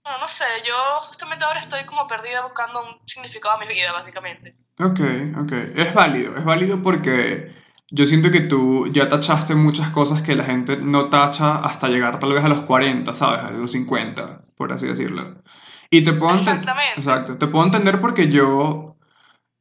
[0.05, 0.75] no, no sé, yo
[1.07, 4.55] justamente ahora estoy como perdida buscando un significado a mi vida, básicamente.
[4.79, 4.99] Ok,
[5.37, 5.51] ok.
[5.75, 7.53] Es válido, es válido porque
[7.91, 12.19] yo siento que tú ya tachaste muchas cosas que la gente no tacha hasta llegar
[12.19, 13.51] tal vez a los 40, ¿sabes?
[13.51, 15.41] A los 50, por así decirlo.
[15.89, 16.93] Y te puedo Exactamente.
[16.97, 17.35] Exacto.
[17.39, 18.95] Te puedo entender porque yo,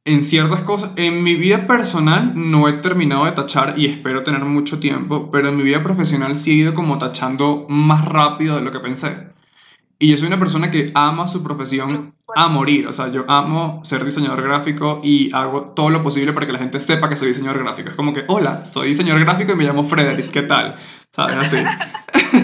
[0.05, 4.45] en ciertas cosas, en mi vida personal no he terminado de tachar y espero tener
[4.45, 8.61] mucho tiempo, pero en mi vida profesional sí he ido como tachando más rápido de
[8.61, 9.31] lo que pensé.
[9.97, 12.87] Y yo soy una persona que ama su profesión a morir.
[12.87, 16.59] O sea, yo amo ser diseñador gráfico y hago todo lo posible para que la
[16.59, 17.89] gente sepa que soy diseñador gráfico.
[17.89, 20.75] Es como que, hola, soy diseñador gráfico y me llamo Frederick, ¿qué tal?
[21.11, 21.37] ¿Sabes?
[21.37, 21.57] Así.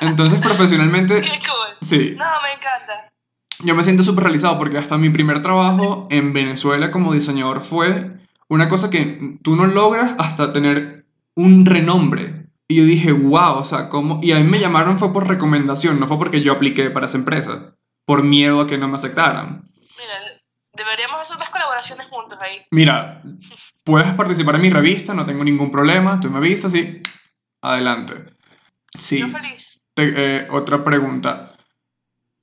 [0.00, 1.20] Entonces, profesionalmente...
[1.20, 1.76] Qué cool.
[1.80, 2.14] Sí.
[2.16, 3.10] No, me encanta.
[3.62, 8.10] Yo me siento súper realizado porque hasta mi primer trabajo en Venezuela como diseñador fue
[8.48, 12.46] una cosa que tú no logras hasta tener un renombre.
[12.68, 14.20] Y yo dije, wow, o sea, ¿cómo?
[14.22, 17.18] Y a mí me llamaron fue por recomendación, no fue porque yo apliqué para esa
[17.18, 17.74] empresa,
[18.06, 19.68] por miedo a que no me aceptaran.
[19.98, 20.40] Mira,
[20.72, 22.64] deberíamos hacer unas colaboraciones juntos ahí.
[22.70, 23.22] Mira,
[23.84, 27.02] puedes participar en mi revista, no tengo ningún problema, tú me avisas y
[27.60, 28.14] adelante.
[28.96, 29.18] Sí.
[29.18, 29.79] Yo feliz.
[30.02, 31.56] Eh, otra pregunta.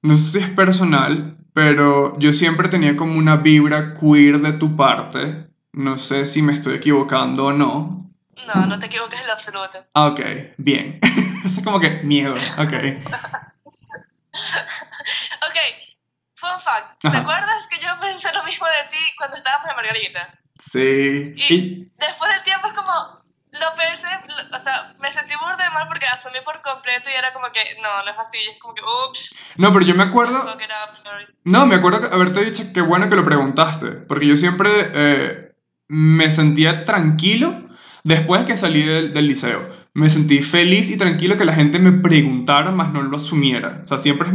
[0.04, 4.76] No sé si es personal, pero yo siempre tenía como una vibra queer de tu
[4.76, 5.48] parte.
[5.74, 7.98] No sé si me estoy equivocando o no,
[8.48, 9.86] no, no te equivoques en lo absoluto.
[9.94, 10.22] Ah, ok,
[10.58, 11.00] bien.
[11.46, 12.74] es como que miedo, ok.
[15.48, 15.58] ok,
[16.36, 17.02] fun fact.
[17.02, 20.40] ¿Te acuerdas que yo pensé lo mismo de ti cuando estábamos en Margarita?
[20.60, 21.36] Sí.
[21.50, 23.22] Y, después del tiempo es como,
[23.60, 24.08] lo pensé,
[24.54, 28.04] o sea, me sentí burde mal porque asumí por completo y era como que, no,
[28.06, 29.36] no es así, es como que, ups.
[29.58, 30.58] No, pero yo me acuerdo...
[31.44, 35.52] no, me acuerdo haberte dicho que bueno que lo preguntaste, porque yo siempre eh,
[35.88, 37.68] me sentía tranquilo
[38.08, 41.92] Después que salí del, del, liceo, me sentí feliz y tranquilo que la gente me
[41.92, 43.82] preguntara, más no lo asumiera.
[43.84, 44.30] O sea, siempre,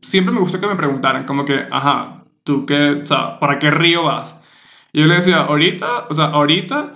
[0.00, 3.70] siempre me gustó que me preguntaran, como que, ajá, tú qué, o sea, ¿para qué
[3.70, 4.40] río vas?
[4.92, 6.94] Y yo le decía, ahorita, o sea, ahorita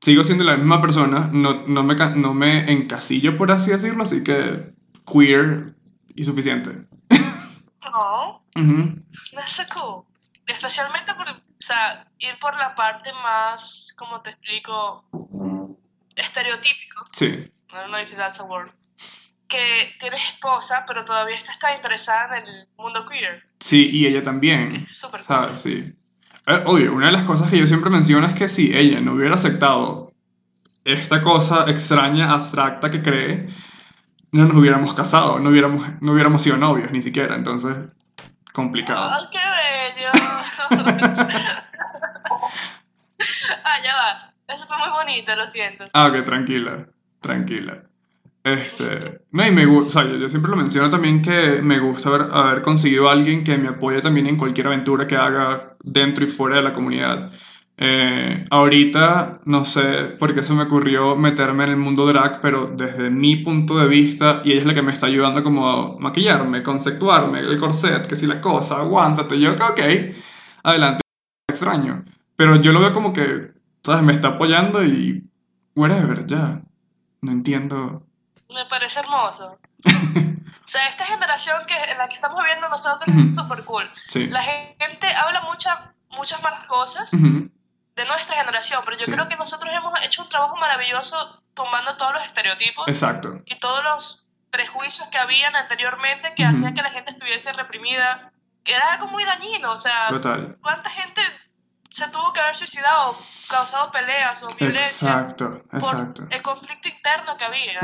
[0.00, 4.22] sigo siendo la misma persona, no, no, me, no me encasillo, por así decirlo, así
[4.22, 4.74] que
[5.10, 5.74] queer
[6.14, 6.86] y suficiente.
[7.92, 8.42] Oh,
[9.32, 10.04] that's cool.
[10.46, 15.04] Especialmente por, o sea, ir por la parte más, como te explico,
[16.14, 17.04] estereotípico.
[17.12, 17.50] Sí.
[17.72, 18.70] No know if that's a word.
[19.48, 23.44] Que tienes esposa, pero todavía está interesada en el mundo queer.
[23.60, 24.86] Sí, y ella también.
[24.88, 25.56] Súper cool.
[25.56, 25.94] Sí.
[26.46, 29.14] Eh, obvio, una de las cosas que yo siempre menciono es que si ella no
[29.14, 30.12] hubiera aceptado
[30.84, 33.48] esta cosa extraña, abstracta que cree,
[34.30, 37.76] no nos hubiéramos casado, no hubiéramos, no hubiéramos sido novios ni siquiera, entonces,
[38.52, 39.10] complicado.
[39.10, 40.10] ¡Oh, qué bello!
[43.64, 44.32] ah, ya va.
[44.46, 45.84] Eso fue muy bonito, lo siento.
[45.92, 46.86] Ah, ok, tranquila,
[47.20, 47.82] tranquila.
[48.46, 52.10] Este, no, y me gusta, o sea, yo, siempre lo menciono también que me gusta
[52.10, 56.28] haber, haber conseguido alguien que me apoye también en cualquier aventura que haga dentro y
[56.28, 57.32] fuera de la comunidad.
[57.76, 62.66] Eh, ahorita no sé por qué se me ocurrió meterme en el mundo drag, pero
[62.66, 65.98] desde mi punto de vista, y ella es la que me está ayudando como a
[65.98, 69.80] maquillarme, conceptuarme, el corset, que si la cosa, aguántate, yo, ok,
[70.62, 71.02] adelante,
[71.50, 72.04] extraño.
[72.36, 74.02] Pero yo lo veo como que ¿sabes?
[74.02, 75.28] Me está apoyando y
[75.74, 76.62] whatever, ya.
[77.22, 78.06] No entiendo.
[78.48, 79.58] Me parece hermoso.
[79.84, 83.90] o sea, esta generación que, en la que estamos viviendo nosotros es súper cool.
[84.30, 85.78] La gente habla muchas
[86.16, 90.56] muchas malas cosas de nuestra generación, pero yo creo que nosotros hemos hecho un trabajo
[90.56, 93.40] maravilloso tomando todos los estereotipos Exacto.
[93.46, 98.32] y todos los prejuicios que habían anteriormente que hacían que la gente estuviese reprimida,
[98.64, 100.56] que era algo muy dañino, o sea, Total.
[100.60, 101.22] ¿cuánta gente
[101.96, 103.16] se tuvo que haber suicidado,
[103.48, 105.12] causado peleas o violencia.
[105.12, 106.24] Exacto, exacto.
[106.24, 107.80] Por el conflicto interno que había.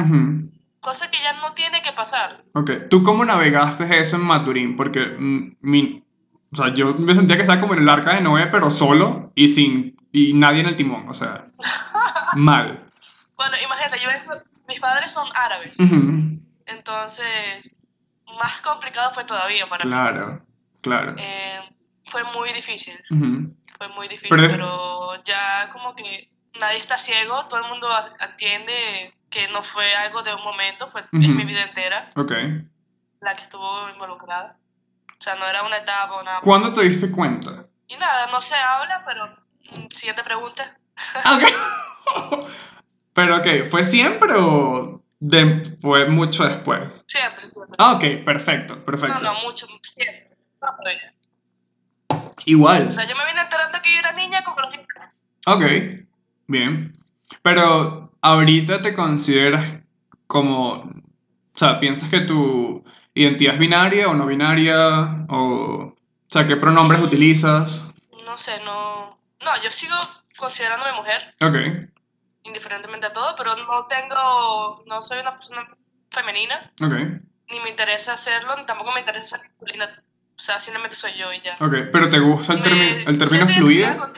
[0.80, 2.44] Cosa que ya no tiene que pasar.
[2.52, 4.76] Ok, ¿tú cómo navegaste eso en Maturín?
[4.76, 6.04] Porque mm, mi,
[6.52, 9.32] o sea, yo me sentía que estaba como en el arca de Noé, pero solo
[9.34, 11.46] y sin y nadie en el timón, o sea,
[12.34, 12.84] mal.
[13.38, 14.10] Bueno, imagínate, yo,
[14.68, 15.78] mis padres son árabes.
[16.66, 17.86] Entonces,
[18.38, 19.90] más complicado fue todavía para mí.
[19.90, 20.42] Claro,
[20.82, 21.14] claro.
[21.16, 21.60] Eh,
[22.12, 22.94] fue muy difícil.
[23.78, 25.14] Fue muy difícil, pero...
[25.24, 27.88] ya como que nadie está ciego, todo el mundo
[28.20, 32.10] entiende que no fue algo de un momento, fue mi vida entera.
[32.16, 32.32] Ok.
[33.20, 34.58] La que estuvo involucrada.
[35.08, 36.40] O sea, no era una etapa o nada.
[36.40, 37.66] ¿Cuándo te diste cuenta?
[37.88, 39.26] Y nada, no se habla, pero
[39.70, 40.76] mm, siguiente pregunta.
[41.34, 42.46] Ok.
[43.14, 45.02] pero ok, ¿fue siempre o
[45.80, 47.04] fue mucho después.
[47.06, 47.76] Siempre, siempre.
[47.78, 49.20] Ah, ok, perfecto, perfecto.
[49.20, 50.36] No, no, mucho, siempre.
[52.46, 52.88] Igual.
[52.88, 54.74] O sea, yo me vine enterando que yo era niña como los
[55.46, 55.64] Ok,
[56.48, 56.96] bien.
[57.42, 59.80] Pero ahorita te consideras
[60.26, 65.96] como, o sea, piensas que tu identidad es binaria o no binaria, o, o
[66.28, 67.82] sea, ¿qué pronombres utilizas?
[68.24, 69.96] No sé, no, no, yo sigo
[70.36, 71.34] considerándome mujer.
[71.42, 71.90] Ok.
[72.44, 75.68] Indiferentemente a todo, pero no tengo, no soy una persona
[76.10, 76.72] femenina.
[76.82, 76.94] Ok.
[77.50, 80.02] Ni me interesa hacerlo, ni tampoco me interesa ser masculina.
[80.42, 81.54] O sea, simplemente soy yo y ya.
[81.60, 84.12] Ok, pero ¿te gusta el, término el término fluido?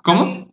[0.00, 0.24] ¿Cómo?
[0.24, 0.52] ¿Mm?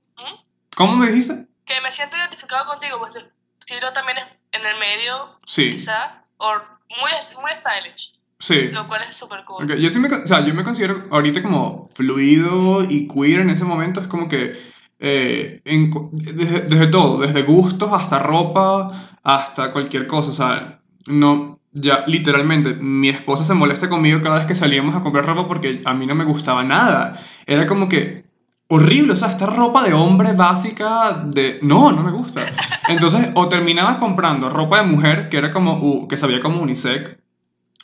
[0.75, 1.45] ¿Cómo me dijiste?
[1.63, 3.19] Que me siento identificado contigo, pues tu
[3.59, 5.73] estilo también es en el medio, sí.
[5.73, 6.53] quizá, o
[6.89, 8.15] muy, muy stylish.
[8.39, 8.69] Sí.
[8.71, 9.63] Lo cual es súper cool.
[9.63, 9.79] Okay.
[9.79, 13.65] Yo, sí me, o sea, yo me considero ahorita como fluido y queer en ese
[13.65, 14.01] momento.
[14.01, 14.59] Es como que
[14.97, 20.31] eh, en, desde, desde, todo, desde gustos hasta ropa, hasta cualquier cosa.
[20.31, 25.01] O sea, no, ya literalmente, mi esposa se molesta conmigo cada vez que salíamos a
[25.01, 27.19] comprar ropa porque a mí no me gustaba nada.
[27.45, 28.23] Era como que
[28.67, 31.59] horrible, o sea, esta ropa de hombre básica de...
[31.61, 32.41] No, no me gusta.
[32.87, 37.17] Entonces, o terminaba comprando ropa de mujer, que era como, uh, que sabía como unisex,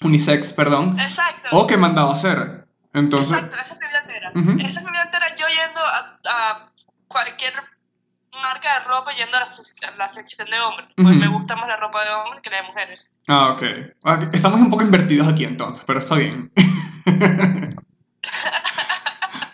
[0.01, 0.99] unisex, perdón.
[0.99, 1.49] Exacto.
[1.51, 2.67] O que mandaba hacer.
[2.93, 3.33] Entonces...
[3.33, 4.67] Exacto, esa es mi vida entera.
[4.67, 6.69] Esa es mi vida entera, yo yendo a,
[7.07, 7.53] cualquier
[8.39, 9.41] marca de ropa yendo a
[9.97, 10.89] la, sección de hombres.
[10.95, 13.19] Pues me gusta más la ropa de hombres que la de mujeres.
[13.27, 13.63] Ah, ok.
[14.03, 16.51] Ah, estamos un poco invertidos aquí entonces, pero está bien.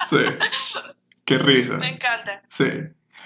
[0.09, 0.17] sí.
[1.25, 1.77] Qué risa.
[1.77, 2.41] Me encanta.
[2.49, 2.69] Sí.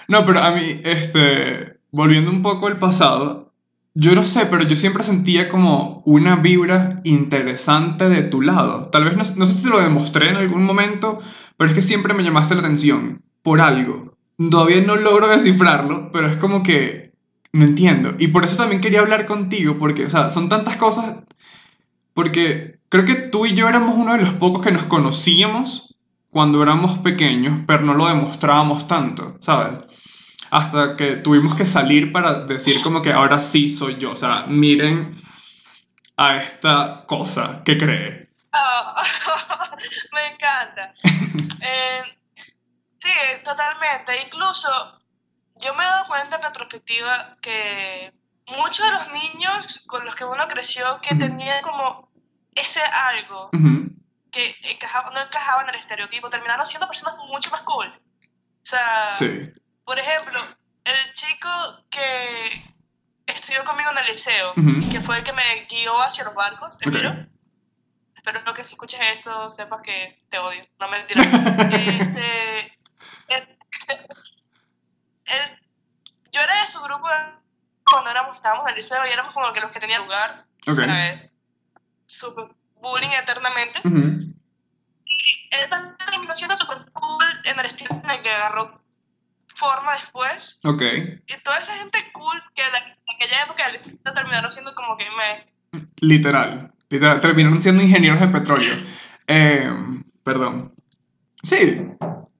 [0.08, 3.52] No, pero a mí, este, volviendo un poco al pasado,
[3.94, 8.88] yo no sé, pero yo siempre sentía como una vibra interesante de tu lado.
[8.90, 11.20] Tal vez, no, no sé si te lo demostré en algún momento,
[11.56, 14.09] pero es que siempre me llamaste la atención por algo.
[14.48, 17.12] Todavía no logro descifrarlo, pero es como que
[17.52, 18.14] no entiendo.
[18.18, 21.24] Y por eso también quería hablar contigo, porque, o sea, son tantas cosas,
[22.14, 25.94] porque creo que tú y yo éramos uno de los pocos que nos conocíamos
[26.30, 29.78] cuando éramos pequeños, pero no lo demostrábamos tanto, ¿sabes?
[30.50, 34.46] Hasta que tuvimos que salir para decir como que ahora sí soy yo, o sea,
[34.48, 35.16] miren
[36.16, 38.30] a esta cosa que cree.
[38.52, 38.94] Oh,
[40.12, 40.92] me encanta.
[43.50, 44.22] Sí, totalmente.
[44.22, 45.00] Incluso
[45.56, 48.12] yo me he dado cuenta en retrospectiva que
[48.46, 52.10] muchos de los niños con los que uno creció que tenían como
[52.54, 53.50] ese algo
[54.30, 54.54] que
[55.12, 57.88] no encajaban en el estereotipo, terminaron siendo personas mucho más cool.
[57.88, 59.10] O sea,
[59.84, 60.40] por ejemplo,
[60.84, 61.48] el chico
[61.90, 62.62] que
[63.26, 64.54] estudió conmigo en el liceo,
[64.90, 67.28] que fue el que me guió hacia los barcos, okay.
[68.14, 71.22] espero que si escuches esto sepas que te odio, no mentira.
[71.72, 72.79] este,
[76.32, 77.08] yo era de su grupo
[77.84, 80.86] cuando éramos, estábamos en el liceo y éramos como que los que tenían lugar, okay.
[80.86, 81.32] ¿sabes?
[82.06, 82.46] Súper
[82.80, 83.80] bullying eternamente.
[85.50, 88.80] Él también terminó siendo super cool en el estilo en el que agarró
[89.54, 90.60] forma después.
[90.64, 90.82] Ok.
[91.26, 92.78] Y toda esa gente cool que de
[93.14, 95.46] aquella época del terminaron siendo como que me...
[96.00, 98.74] Literal, literal, terminaron siendo ingenieros en petróleo.
[99.26, 99.70] Eh,
[100.24, 100.74] perdón.
[101.42, 101.90] Sí,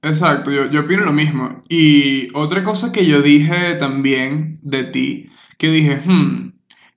[0.01, 1.63] exacto, yo, yo opino lo mismo.
[1.69, 6.51] Y otra cosa que yo dije también de ti, que dije, hmm,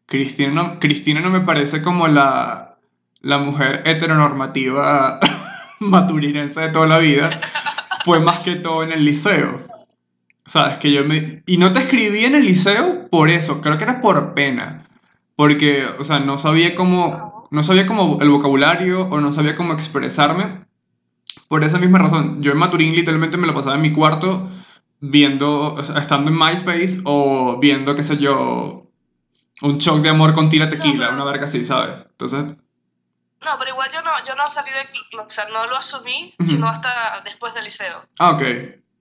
[0.07, 2.79] Cristina Cristina no me parece como la,
[3.21, 5.19] la mujer heteronormativa
[5.81, 7.41] maturinense de toda la vida,
[8.05, 9.67] fue más que todo en el liceo.
[10.47, 11.43] Sabes que yo me...
[11.47, 14.87] Y no te escribí en el liceo por eso, creo que era por pena.
[15.37, 17.49] Porque, o sea, no sabía cómo...
[17.51, 20.61] No sabía cómo el vocabulario o no sabía cómo expresarme.
[21.49, 24.51] Por esa misma razón, yo en Maturín literalmente me lo pasaba en mi cuarto
[25.01, 28.91] viendo, estando en MySpace o viendo, qué sé yo,
[29.61, 32.07] un shock de amor con tira tequila, una verga así, ¿sabes?
[32.11, 32.57] Entonces,
[33.45, 35.21] no, pero igual yo no, yo no salí de...
[35.21, 38.07] O sea, no lo asumí, sino hasta después del liceo.
[38.19, 38.43] Ah, ok.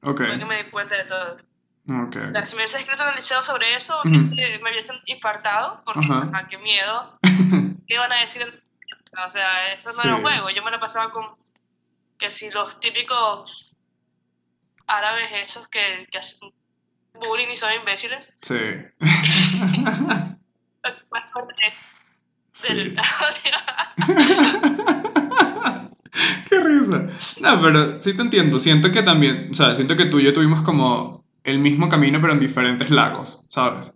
[0.04, 0.18] Ok.
[0.26, 1.38] Fue que me di cuenta de todo.
[1.86, 2.22] Okay.
[2.46, 6.58] si me hubiese escrito en el liceo sobre eso, me hubiesen infartado, porque, ajá, qué
[6.58, 7.20] miedo.
[7.88, 8.64] ¿Qué iban a decir?
[9.26, 10.50] O sea, eso no era un juego.
[10.50, 11.26] Yo me lo pasaba con
[12.24, 13.76] que si los típicos
[14.88, 16.52] árabes esos que, que hacen
[17.20, 18.40] bullying y son imbéciles.
[18.42, 18.56] Sí.
[26.48, 27.10] Qué risa.
[27.42, 28.62] No, pero sí te entiendo.
[28.62, 32.22] Siento que también, o sea, siento que tú y yo tuvimos como el mismo camino,
[32.22, 33.94] pero en diferentes lagos, ¿sabes?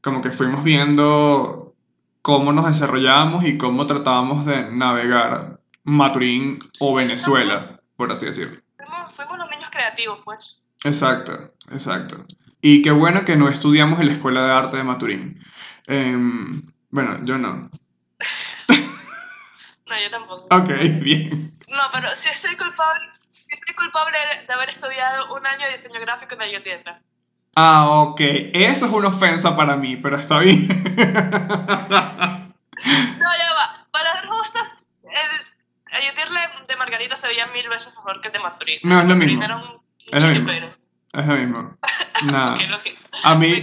[0.00, 1.76] Como que fuimos viendo
[2.22, 8.60] cómo nos desarrollábamos y cómo tratábamos de navegar Maturín o Venezuela, por así decirlo.
[8.76, 10.62] Fuimos, fuimos los niños creativos, pues.
[10.84, 12.24] Exacto, exacto.
[12.60, 15.44] Y qué bueno que no estudiamos en la Escuela de Arte de Maturín.
[15.86, 17.70] Em, bueno, yo no.
[18.68, 20.46] no, yo tampoco.
[20.50, 20.68] Ok,
[21.02, 21.58] bien.
[21.68, 23.08] No, pero sí estoy culpable,
[23.48, 27.02] estoy culpable de haber estudiado un año de diseño gráfico en la Yotienda.
[27.56, 28.20] Ah, ok.
[28.20, 30.66] Eso es una ofensa para mí, pero está bien.
[30.68, 30.94] no,
[33.36, 33.72] ya va.
[33.90, 34.70] Para ser justas,
[35.02, 38.78] el, el de Margarita se veía mil veces mejor que el de Maturín.
[38.82, 39.42] No, es lo mismo.
[39.42, 40.52] es lo mismo.
[41.12, 41.76] Es lo mismo.
[42.24, 42.54] Nada.
[43.24, 43.62] A mí,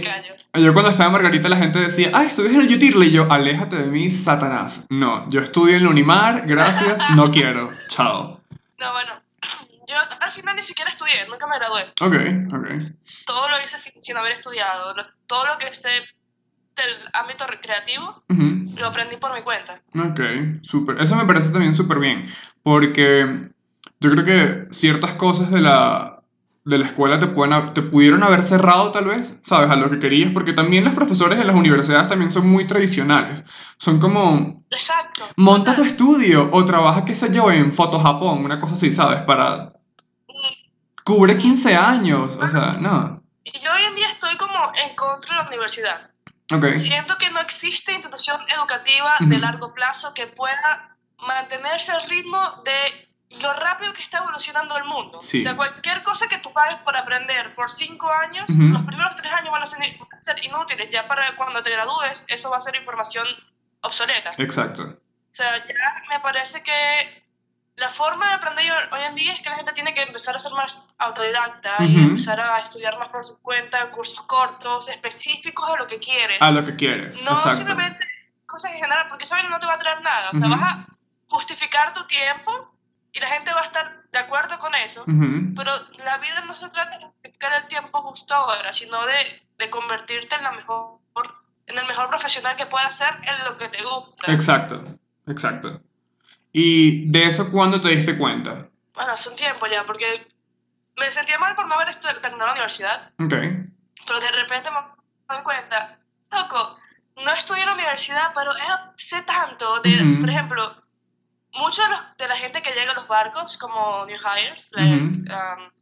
[0.54, 3.30] yo cuando estaba en Margarita la gente decía, ah, estudias en el Yutirle y yo,
[3.30, 4.86] aléjate de mí, Satanás.
[4.90, 8.40] No, yo estudio en el Unimar, gracias, no quiero, chao.
[8.78, 9.12] No, bueno,
[9.88, 11.92] yo al final ni siquiera estudié, nunca me gradué.
[12.00, 12.92] Ok, ok.
[13.26, 14.94] Todo lo hice sin, haber estudiado,
[15.26, 15.90] todo lo que sé
[16.76, 19.82] del ámbito recreativo lo aprendí por mi cuenta.
[19.96, 20.20] Ok,
[20.62, 21.00] súper.
[21.00, 22.22] Eso me parece también súper bien,
[22.62, 23.50] porque
[24.00, 26.20] yo creo que ciertas cosas de la
[26.64, 29.70] de la escuela te, pueden, te pudieron haber cerrado tal vez, ¿sabes?
[29.70, 33.44] A lo que querías, porque también los profesores de las universidades también son muy tradicionales.
[33.78, 34.62] Son como...
[34.70, 35.26] Exacto.
[35.36, 39.22] Monta tu estudio o trabaja, qué sé yo, en Foto Japón, una cosa así, ¿sabes?
[39.22, 39.72] Para...
[41.02, 43.22] Cubre 15 años, o sea, no.
[43.42, 46.10] Y yo hoy en día estoy como en contra de la universidad.
[46.52, 46.78] Okay.
[46.78, 53.09] Siento que no existe institución educativa de largo plazo que pueda mantenerse al ritmo de
[53.30, 55.18] lo rápido que está evolucionando el mundo.
[55.18, 59.32] O sea, cualquier cosa que tú pagues por aprender por cinco años, los primeros tres
[59.32, 60.88] años van a, ser, inútiles.
[60.88, 63.26] Ya para cuando te gradúes, eso va a ser información
[63.82, 64.32] obsoleta.
[64.36, 64.82] Exacto.
[64.82, 65.74] O sea, ya
[66.10, 67.24] me parece que
[67.76, 70.40] la forma de aprender hoy en día es que la gente tiene que empezar a
[70.40, 75.76] ser más autodidacta y empezar a estudiar más por su cuenta, cursos cortos, específicos a
[75.76, 76.42] lo que quieres.
[76.42, 77.22] A lo que quieres.
[77.22, 78.04] No simplemente
[78.44, 80.30] cosas en general, porque eso no te va a traer nada.
[80.30, 80.86] O sea, vas a
[81.28, 82.69] justificar tu tiempo
[83.12, 85.04] y la gente va a estar de acuerdo con eso,
[85.56, 85.72] pero
[86.04, 90.36] la vida no se trata de dedicar el tiempo justo ahora, sino de, de, convertirte
[90.36, 90.98] en, la mejor,
[91.66, 94.32] en el mejor profesional que puedas ser en lo que te gusta.
[94.32, 94.82] Exacto,
[95.26, 95.80] exacto.
[96.52, 98.68] ¿Y de eso cuándo te diste cuenta?
[98.94, 100.26] Bueno, hace un tiempo ya, porque
[100.96, 103.10] me sentía mal por no haber terminado la universidad.
[103.22, 103.34] Ok.
[104.06, 105.98] Pero de repente me doy cuenta,
[106.30, 106.76] loco,
[107.24, 108.52] no estudié en la universidad, pero
[108.96, 110.76] sé tanto de, por ejemplo,
[111.52, 115.22] mucho de, de, la gente que llega a los barcos, como New Hires, um,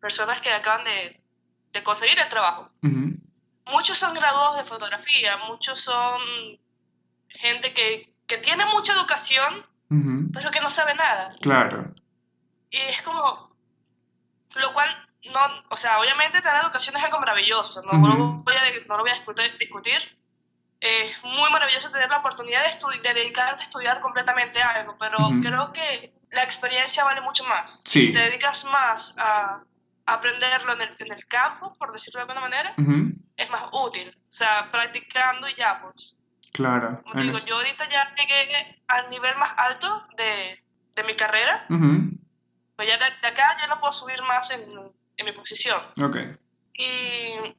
[0.00, 1.20] personas que acaban de,
[1.72, 2.70] de conseguir el trabajo,
[3.66, 6.20] muchos son graduados de fotografía, muchos son
[7.28, 9.66] gente que, que tiene mucha educación,
[10.32, 11.28] pero que no sabe nada.
[11.40, 11.94] Claro.
[12.70, 13.50] Y es como,
[14.54, 14.88] lo cual,
[15.32, 19.02] no, o sea, obviamente tener educación es algo maravilloso, no, lo, voy a, no lo
[19.02, 20.17] voy a discutir, discutir
[20.80, 25.72] es muy maravilloso tener la oportunidad de, de dedicarte a estudiar completamente algo, pero creo
[25.72, 27.82] que la experiencia vale mucho más.
[27.84, 29.62] Si te dedicas más a,
[30.06, 32.74] aprenderlo en el, en el, campo, por decirlo de alguna manera,
[33.36, 34.08] es más útil.
[34.08, 36.18] O sea, practicando y ya, pues.
[36.52, 37.02] Claro.
[37.02, 40.62] Como digo, yo ahorita ya llegué al nivel más alto de,
[40.96, 41.66] de mi carrera.
[41.68, 44.64] Pues ya de, de, acá ya no puedo subir más en,
[45.16, 45.80] en mi posición.
[46.00, 46.16] Ok.
[46.72, 47.54] Y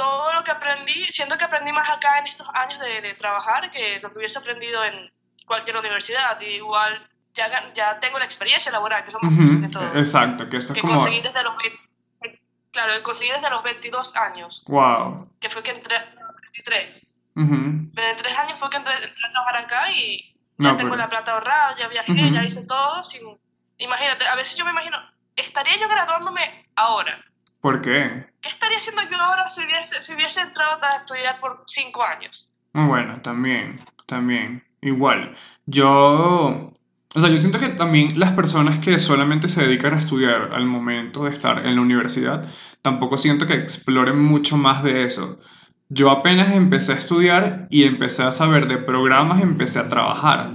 [0.00, 3.70] todo lo que aprendí, siento que aprendí más acá en estos años de, de trabajar
[3.70, 5.12] que lo que hubiese aprendido en
[5.46, 6.40] cualquier universidad.
[6.40, 9.94] Y igual ya, ya tengo la experiencia laboral, que es lo más difícil de todo.
[9.94, 10.94] Exacto, que esto es que como...
[10.94, 11.54] Conseguí desde los,
[12.70, 14.64] claro, que conseguí desde los 22 años.
[14.68, 15.28] Wow.
[15.38, 17.16] Que fue que entré a los 23.
[17.36, 17.92] Uh -huh.
[17.92, 21.32] De tres años fue que entré, entré, a trabajar acá y ya tengo la plata
[21.32, 23.04] ahorrada, ya viajé, ya hice todo.
[23.04, 23.20] Sin...
[23.76, 24.96] Imagínate, a veces yo me imagino,
[25.36, 27.22] ¿estaría yo graduándome ahora?
[27.60, 28.26] ¿Por qué?
[28.40, 32.52] ¿Qué estaría haciendo yo ahora si hubiese, si hubiese entrado a estudiar por cinco años?
[32.72, 34.64] Muy bueno, también, también.
[34.80, 35.34] Igual.
[35.66, 36.72] Yo.
[37.12, 40.64] O sea, yo siento que también las personas que solamente se dedican a estudiar al
[40.64, 42.48] momento de estar en la universidad,
[42.82, 45.40] tampoco siento que exploren mucho más de eso.
[45.88, 50.52] Yo apenas empecé a estudiar y empecé a saber de programas, empecé a trabajar.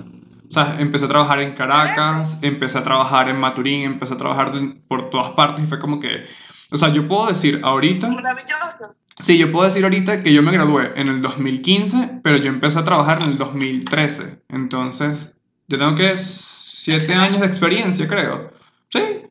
[0.48, 4.54] O sea, empecé a trabajar en Caracas, empecé a trabajar en Maturín, empecé a trabajar
[4.88, 6.26] por todas partes y fue como que
[6.72, 8.10] o sea, yo puedo decir ahorita...
[8.10, 8.96] Maravilloso.
[9.20, 12.80] Sí, yo puedo decir ahorita que yo me gradué en el 2015, pero yo empecé
[12.80, 14.44] a trabajar en el 2013.
[14.50, 15.38] Entonces,
[15.68, 18.52] yo tengo que siete años de experiencia, creo.
[18.90, 19.22] Sí,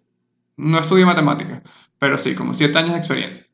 [0.56, 1.62] no estudié matemática,
[1.98, 3.44] pero sí, como siete años de experiencia.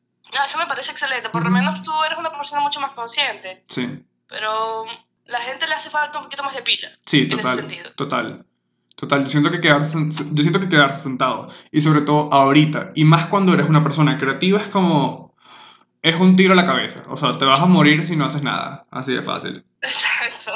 [0.45, 1.29] Eso me parece excelente.
[1.29, 3.63] Por lo menos tú eres una persona mucho más consciente.
[3.67, 4.03] Sí.
[4.27, 4.85] Pero
[5.25, 6.89] la gente le hace falta un poquito más de pila.
[7.05, 7.67] Sí, total.
[7.95, 8.45] Total.
[9.01, 13.03] Total, yo siento, que quedarse, yo siento que quedarse sentado, y sobre todo ahorita, y
[13.03, 15.35] más cuando eres una persona creativa, es como,
[16.03, 18.43] es un tiro a la cabeza, o sea, te vas a morir si no haces
[18.43, 19.65] nada, así de fácil.
[19.81, 20.51] Exacto.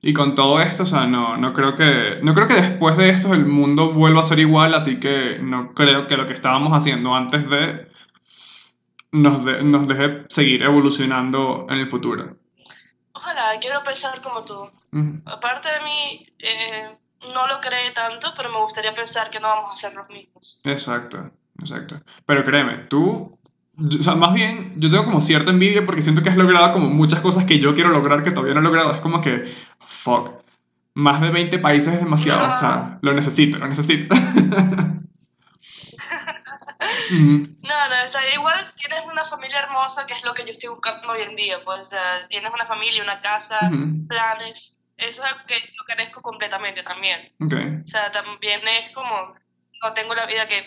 [0.00, 3.10] Y con todo esto, o sea, no, no, creo que, no creo que después de
[3.10, 6.72] esto el mundo vuelva a ser igual, así que no creo que lo que estábamos
[6.72, 7.88] haciendo antes de
[9.12, 12.38] nos, nos deje seguir evolucionando en el futuro.
[13.26, 14.70] Ojalá, quiero pensar como tú.
[15.24, 16.96] Aparte de mí, eh,
[17.34, 20.60] no lo cree tanto, pero me gustaría pensar que no vamos a ser los mismos.
[20.62, 22.00] Exacto, exacto.
[22.24, 23.36] Pero créeme, tú,
[23.76, 26.88] o sea, más bien, yo tengo como cierta envidia porque siento que has logrado como
[26.88, 28.92] muchas cosas que yo quiero lograr que todavía no he logrado.
[28.92, 30.30] Es como que, fuck,
[30.94, 34.14] más de 20 países es demasiado, o sea, lo necesito, lo necesito.
[37.10, 41.08] No, no, está igual tienes una familia hermosa, que es lo que yo estoy buscando
[41.12, 41.94] hoy en día, pues,
[42.28, 43.70] tienes una familia, una casa,
[44.08, 47.32] planes, eso es lo que yo carezco completamente también.
[47.40, 47.82] Okay.
[47.84, 49.34] O sea, también es como,
[49.82, 50.64] no tengo la vida que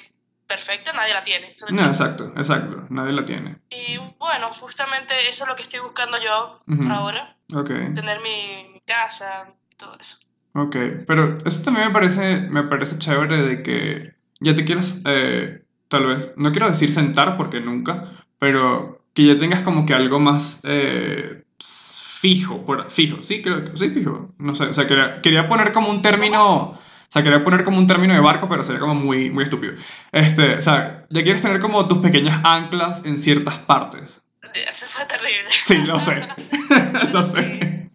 [0.48, 1.52] perfecta, nadie la tiene.
[1.72, 3.58] No, exacto, exacto, nadie la tiene.
[3.70, 6.62] Y bueno, justamente eso es lo que estoy buscando yo
[6.92, 7.36] ahora.
[7.54, 7.94] Okay.
[7.94, 10.18] Tener mi, mi casa y todo eso.
[10.54, 10.76] Ok,
[11.08, 16.06] pero eso también me parece, me parece chévere de que ya te quieras eh, tal
[16.06, 18.06] vez, no quiero decir sentar porque nunca,
[18.38, 23.76] pero que ya tengas como que algo más eh, fijo, por, fijo, sí, creo que
[23.76, 24.88] sí, fijo, no sé, o sea,
[25.22, 26.80] quería, poner como un término, o
[27.10, 29.74] sea, quería poner como un término de barco, pero sería como muy, muy estúpido.
[30.12, 34.24] Este, o sea, ya quieres tener como tus pequeñas anclas en ciertas partes.
[34.54, 35.50] Eso fue terrible.
[35.66, 36.28] Sí, lo sé,
[37.12, 37.90] lo sé.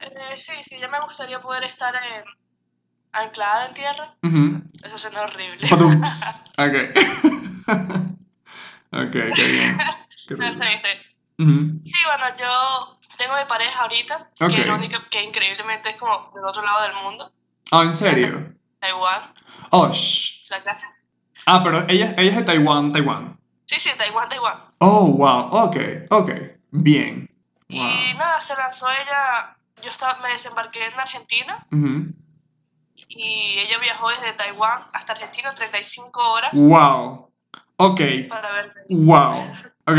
[0.00, 2.24] Eh, sí, sí, ya me gustaría poder estar en
[3.12, 4.14] anclada en tierra.
[4.82, 5.66] Eso suena horrible.
[5.72, 6.74] ok.
[8.92, 9.78] ok, qué bien.
[11.84, 16.44] Sí, bueno, yo tengo mi pareja ahorita, que es única que increíblemente es como del
[16.44, 17.32] otro lado del mundo.
[17.70, 18.54] Ah, ¿en serio?
[18.80, 19.32] Taiwán.
[19.70, 20.50] Oh, shh.
[21.46, 23.38] Ah, pero ella, ella es de Taiwán, Taiwán.
[23.66, 24.64] Sí, sí, Taiwán, Taiwán.
[24.78, 25.76] Oh, wow, ok,
[26.10, 26.30] ok,
[26.70, 27.28] bien.
[27.68, 31.66] Y nada, se lanzó ella, yo estaba, me desembarqué en Argentina
[33.16, 36.50] y ella viajó desde Taiwán hasta Argentina 35 horas.
[36.54, 37.30] ¡Wow!
[37.76, 38.00] Ok.
[38.28, 38.80] Para verte.
[38.88, 39.34] ¡Wow!
[39.86, 39.96] Ok,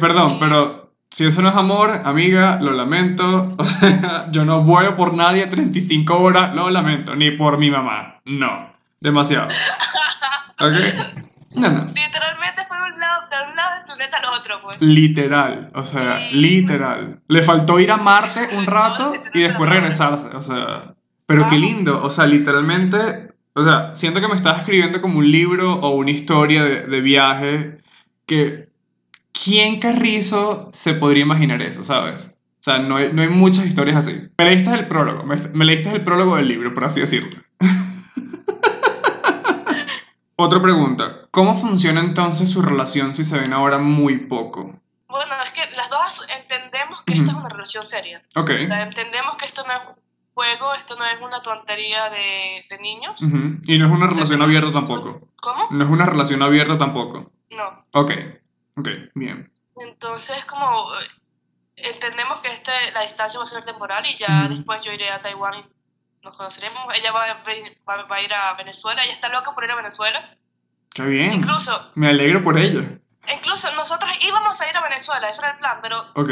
[0.00, 3.54] perdón, pero si eso no es amor, amiga, lo lamento.
[3.58, 8.20] O sea, yo no vuelo por nadie 35 horas, lo lamento, ni por mi mamá.
[8.24, 9.48] No, demasiado.
[10.60, 10.74] ¿Ok?
[11.56, 11.84] No, no.
[11.86, 14.80] Literalmente fue de un lado, de un lado del planeta al otro, pues.
[14.82, 17.20] Literal, o sea, literal.
[17.28, 20.94] Le faltó ir a Marte un rato y después regresarse, o sea.
[21.26, 25.30] Pero qué lindo, o sea, literalmente, o sea, siento que me estás escribiendo como un
[25.30, 27.78] libro o una historia de, de viaje
[28.26, 28.68] que...
[29.44, 32.38] ¿Quién carrizo se podría imaginar eso, sabes?
[32.60, 34.30] O sea, no hay, no hay muchas historias así.
[34.38, 37.38] Me leíste el prólogo, me, me leíste el prólogo del libro, por así decirlo.
[40.36, 44.80] Otra pregunta, ¿cómo funciona entonces su relación si se ven ahora muy poco?
[45.08, 48.22] Bueno, es que las dos entendemos que esta es una relación seria.
[48.34, 48.48] Ok.
[48.48, 49.80] entendemos que esto no es
[50.34, 53.22] juego, esto no es una tontería de, de niños.
[53.22, 55.28] Y no es una relación abierta tampoco.
[55.40, 55.68] ¿Cómo?
[55.70, 57.32] No es una relación abierta tampoco.
[57.50, 57.86] No.
[57.92, 58.10] Ok,
[58.76, 59.52] ok, bien.
[59.76, 61.06] Entonces, como eh,
[61.76, 65.20] entendemos que este, la distancia va a ser temporal y ya después yo iré a
[65.20, 65.64] Taiwán y
[66.24, 66.92] nos conoceremos.
[66.94, 67.42] Ella va,
[67.88, 70.36] va, va, a ir a Venezuela, ella está loca por ir a Venezuela.
[70.92, 71.32] Qué bien.
[71.34, 71.92] Incluso.
[71.94, 72.82] Me alegro por ella.
[73.32, 76.00] Incluso nosotros íbamos a ir a Venezuela, ese era el plan, pero.
[76.14, 76.30] Ok.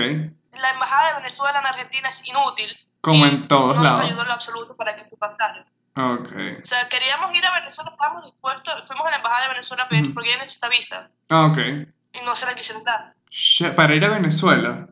[0.53, 2.71] La embajada de Venezuela en Argentina es inútil
[3.03, 3.99] como en todos no lados.
[3.99, 5.67] No nos ayudó en lo absoluto para que se pasara.
[5.95, 6.33] Ok.
[6.61, 10.31] O sea, queríamos ir a Venezuela, estábamos dispuestos, fuimos a la embajada de Venezuela porque
[10.31, 11.11] ella necesita visa.
[11.29, 11.59] Ah, ok.
[11.59, 13.15] Y no se la quisieron dar.
[13.77, 14.89] para ir a Venezuela.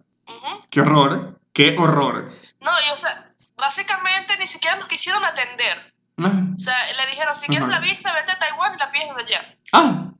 [0.70, 2.30] Qué horror, qué horror.
[2.60, 5.94] No, y o sea, básicamente ni siquiera nos quisieron atender.
[6.18, 6.32] Ah.
[6.54, 9.22] O sea, le dijeron, si quieres la visa, vete a Taiwán y la pides de
[9.22, 9.54] allá.
[9.72, 10.10] Ah.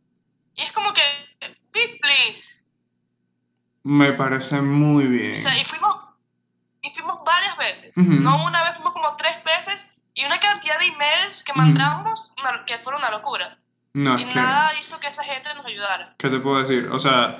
[0.55, 1.03] Y es como que,
[1.73, 2.71] please.
[3.83, 5.35] Me parece muy bien.
[5.35, 6.10] O sea, y fuimos
[6.83, 7.97] y fuimos varias veces.
[7.97, 12.33] No una vez, fuimos como tres veces y una cantidad de emails que mandamos
[12.67, 13.59] que fueron una locura.
[13.93, 16.15] No, y nada hizo que esa gente nos ayudara.
[16.17, 16.89] ¿Qué te puedo decir?
[16.93, 17.39] O sea,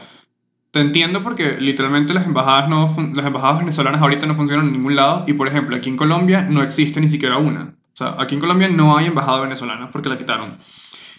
[0.73, 4.97] te entiendo porque literalmente las embajadas, no las embajadas venezolanas ahorita no funcionan en ningún
[4.97, 7.75] lado y por ejemplo aquí en Colombia no existe ni siquiera una.
[7.93, 10.59] O sea, aquí en Colombia no hay embajada venezolana porque la quitaron.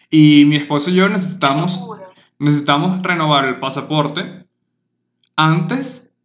[0.09, 1.79] Y mi esposo y yo necesitamos,
[2.39, 4.45] necesitamos renovar el pasaporte
[5.35, 6.17] antes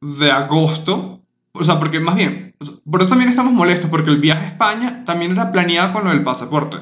[0.00, 1.21] de agosto
[1.52, 2.54] o sea, porque más bien,
[2.90, 6.10] por eso también estamos molestos, porque el viaje a España también era planeado con lo
[6.10, 6.78] del pasaporte.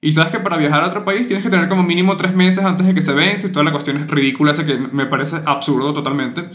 [0.00, 2.64] Y sabes que para viajar a otro país tienes que tener como mínimo tres meses
[2.64, 5.36] antes de que se vence y toda la cuestión es ridícula, así que me parece
[5.44, 6.48] absurdo totalmente.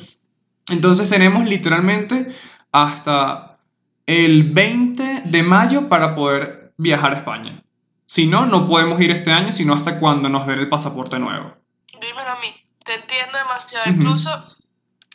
[0.67, 2.27] Entonces tenemos literalmente
[2.71, 3.59] hasta
[4.05, 7.63] el 20 de mayo para poder viajar a España.
[8.07, 11.53] Si no, no podemos ir este año, sino hasta cuando nos den el pasaporte nuevo.
[12.01, 12.53] Dímelo a mí,
[12.83, 13.89] te entiendo demasiado.
[13.89, 14.29] Incluso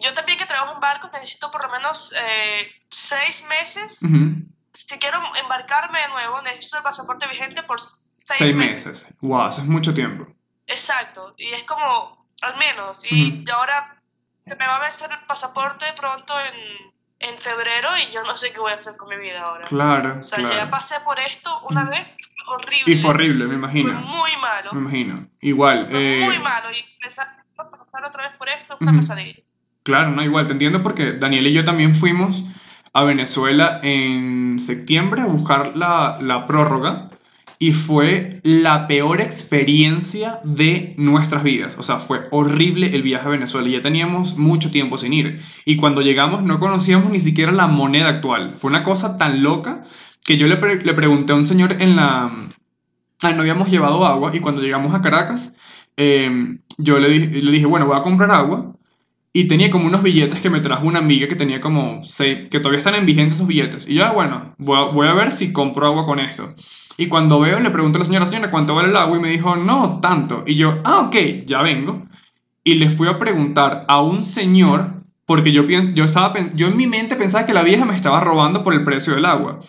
[0.01, 4.01] yo también que trabajo en barcos necesito por lo menos eh, seis meses.
[4.73, 9.07] Si quiero embarcarme de nuevo, necesito el pasaporte vigente por seis, seis meses.
[9.21, 10.27] Wow, eso es mucho tiempo.
[10.67, 14.01] Exacto, y es como, al menos, y ahora
[14.47, 18.53] se me va a vencer el pasaporte pronto en, en, febrero y yo no sé
[18.53, 19.67] qué voy a hacer con mi vida ahora.
[19.67, 20.19] Claro.
[20.21, 22.07] O sea, ya pasé por esto una vez,
[22.47, 22.95] horrible.
[22.95, 23.93] Y fue horrible, me imagino.
[23.93, 24.73] Fue muy malo.
[24.73, 25.29] Me imagino.
[25.41, 25.89] Igual.
[25.89, 29.43] Fue muy eh, malo, y pensar pasar otra vez por esto fue una pesadilla.
[29.83, 32.45] Claro, no, igual, te entiendo porque Daniel y yo también fuimos
[32.93, 37.11] a Venezuela en septiembre a buscar la, la prórroga
[37.63, 41.77] y fue la peor experiencia de nuestras vidas.
[41.79, 43.69] O sea, fue horrible el viaje a Venezuela.
[43.69, 45.43] Ya teníamos mucho tiempo sin ir.
[45.67, 48.51] Y cuando llegamos no conocíamos ni siquiera la moneda actual.
[48.51, 49.85] Fue una cosa tan loca
[50.25, 52.33] que yo le, le pregunté a un señor en la...
[53.21, 55.55] Ah, no habíamos llevado agua y cuando llegamos a Caracas,
[55.99, 58.75] em, yo le dije, le dije, bueno, voy a comprar agua.
[59.33, 62.59] Y tenía como unos billetes que me trajo una amiga que tenía como seis, que
[62.59, 63.87] todavía están en vigencia esos billetes.
[63.87, 66.49] Y yo, ah, bueno, voy a ver si compro agua con esto.
[66.97, 69.17] Y cuando veo, le pregunto a la señora, señora, ¿cuánto vale el agua?
[69.17, 70.43] Y me dijo, no, tanto.
[70.47, 72.07] Y yo, ah, ok, ya vengo.
[72.65, 76.77] Y le fui a preguntar a un señor, porque yo, pienso, yo, estaba, yo en
[76.77, 79.61] mi mente pensaba que la vieja me estaba robando por el precio del agua.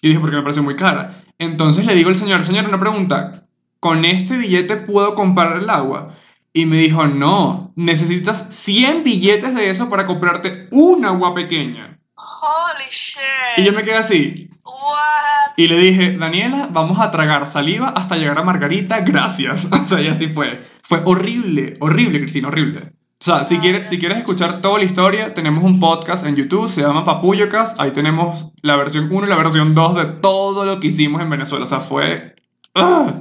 [0.00, 1.24] Y dije, porque me pareció muy cara.
[1.38, 3.32] Entonces le digo al señor, señor, una pregunta,
[3.80, 6.16] ¿con este billete puedo comprar el agua?
[6.58, 12.00] Y me dijo, no, necesitas 100 billetes de eso para comprarte un agua pequeña.
[12.16, 13.20] Holy shit.
[13.58, 14.50] Y yo me quedé así.
[14.64, 15.52] What?
[15.56, 19.68] Y le dije, Daniela, vamos a tragar saliva hasta llegar a Margarita, gracias.
[19.72, 20.60] O sea, y así fue.
[20.82, 22.80] Fue horrible, horrible, Cristina, horrible.
[23.20, 26.68] O sea, si quieres, si quieres escuchar toda la historia, tenemos un podcast en YouTube,
[26.68, 27.78] se llama Papuyocast.
[27.78, 31.30] Ahí tenemos la versión 1 y la versión 2 de todo lo que hicimos en
[31.30, 31.66] Venezuela.
[31.66, 32.34] O sea, fue
[32.74, 33.12] ¡ah!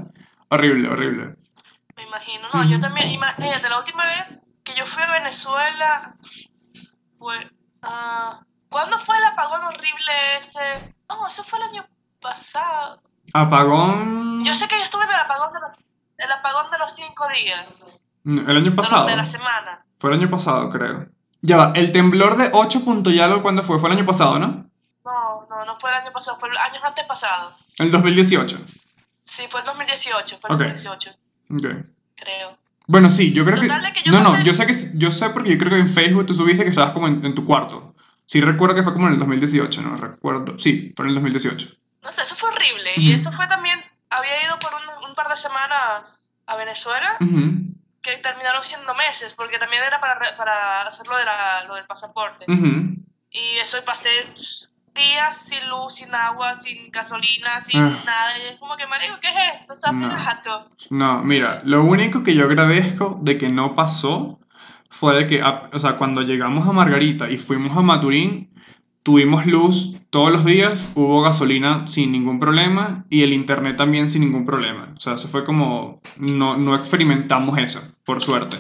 [0.49, 1.35] horrible, horrible.
[2.27, 2.49] Imagino.
[2.53, 6.15] No, yo también, imagínate, la última vez que yo fui a Venezuela
[7.17, 7.37] fue...
[7.83, 10.59] Uh, ¿Cuándo fue el apagón horrible ese?
[11.07, 11.87] No, eso fue el año
[12.19, 13.01] pasado.
[13.33, 14.43] ¿Apagón?
[14.43, 15.73] Yo sé que yo estuve en el apagón de los,
[16.17, 17.85] el apagón de los cinco días.
[18.23, 19.05] Mm, ¿El año pasado?
[19.05, 19.85] De, la semana.
[19.99, 21.07] Fue el año pasado, creo.
[21.41, 23.79] Ya va, el temblor de 8 punto y algo, ¿cuándo fue?
[23.79, 24.69] Fue el año pasado, ¿no?
[25.05, 27.55] No, no, no fue el año pasado, fue el año antes pasado.
[27.77, 28.57] ¿El 2018?
[29.23, 31.11] Sí, fue el 2018, fue el 2018.
[31.51, 31.96] Ok.
[32.17, 32.57] Creo.
[32.87, 33.67] Bueno, sí, yo creo que...
[34.09, 36.63] no, no, yo sé que yo sé porque yo creo que en Facebook tú subiste
[36.63, 37.93] que estabas como en tu cuarto.
[38.27, 40.59] Sí recuerdo que fue como en el 2018, no recuerdo.
[40.59, 41.69] Sí, fue en el 2018.
[42.03, 42.91] No sé, eso fue horrible.
[42.97, 47.17] Y eso fue también, había ido por un, par de semanas a Venezuela,
[48.01, 51.85] que terminaron siendo meses, porque también era para, para hacer lo, de la, lo del
[51.85, 52.45] pasaporte.
[53.31, 54.09] Y eso pasé
[54.97, 58.03] días sin luz, sin agua, sin gasolina, sin ah.
[58.05, 58.37] nada.
[58.37, 59.73] Y es como que, marico, ¿qué es esto?
[59.73, 60.09] O sea, no.
[60.89, 64.39] no, mira, lo único que yo agradezco de que no pasó
[64.89, 68.49] fue de que, o sea, cuando llegamos a Margarita y fuimos a Maturín,
[69.03, 74.21] tuvimos luz todos los días, hubo gasolina sin ningún problema y el internet también sin
[74.21, 74.93] ningún problema.
[74.97, 78.57] O sea, eso fue como, no, no experimentamos eso, por suerte.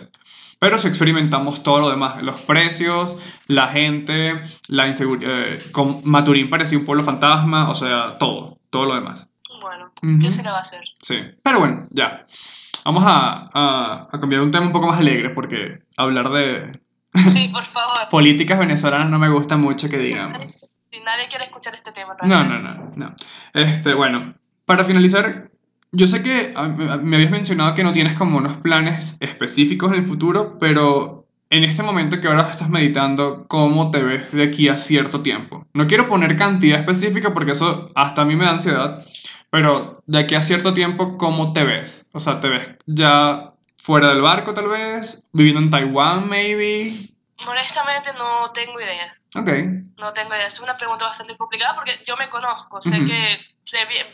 [0.59, 3.15] Pero sí experimentamos todo lo demás, los precios,
[3.47, 5.31] la gente, la inseguridad.
[5.31, 5.59] Eh,
[6.03, 9.29] Maturín parecía un pueblo fantasma, o sea, todo, todo lo demás.
[9.61, 9.91] Bueno,
[10.21, 10.81] ¿qué se le va a hacer?
[11.01, 12.25] Sí, pero bueno, ya.
[12.83, 16.71] Vamos a, a, a, cambiar un tema un poco más alegre porque hablar de...
[17.29, 17.97] Sí, por favor.
[18.09, 20.41] políticas venezolanas no me gusta mucho que digamos.
[20.89, 22.15] Si nadie quiere escuchar este tema.
[22.23, 23.15] No, no, no, no.
[23.53, 24.33] Este, bueno,
[24.65, 25.51] para finalizar,
[25.91, 26.53] yo sé que
[27.01, 31.63] me habías mencionado que no tienes como unos planes específicos en el futuro, pero en
[31.63, 35.65] este momento que ahora estás meditando, ¿cómo te ves de aquí a cierto tiempo?
[35.73, 39.05] No quiero poner cantidad específica porque eso hasta a mí me da ansiedad,
[39.49, 42.05] pero de aquí a cierto tiempo, ¿cómo te ves?
[42.11, 45.23] O sea, ¿te ves ya fuera del barco tal vez?
[45.31, 46.91] ¿Viviendo en Taiwán, maybe?
[47.47, 49.16] Honestamente no tengo idea.
[49.35, 49.49] Ok.
[49.97, 50.45] No tengo idea.
[50.45, 52.81] Es una pregunta bastante complicada porque yo me conozco.
[52.81, 53.39] Sé que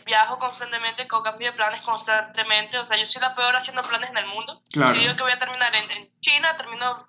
[0.05, 2.77] viajo constantemente, cambio de planes constantemente.
[2.77, 4.61] O sea, yo soy la peor haciendo planes en el mundo.
[4.69, 7.05] Si digo que voy a terminar en, China, termino,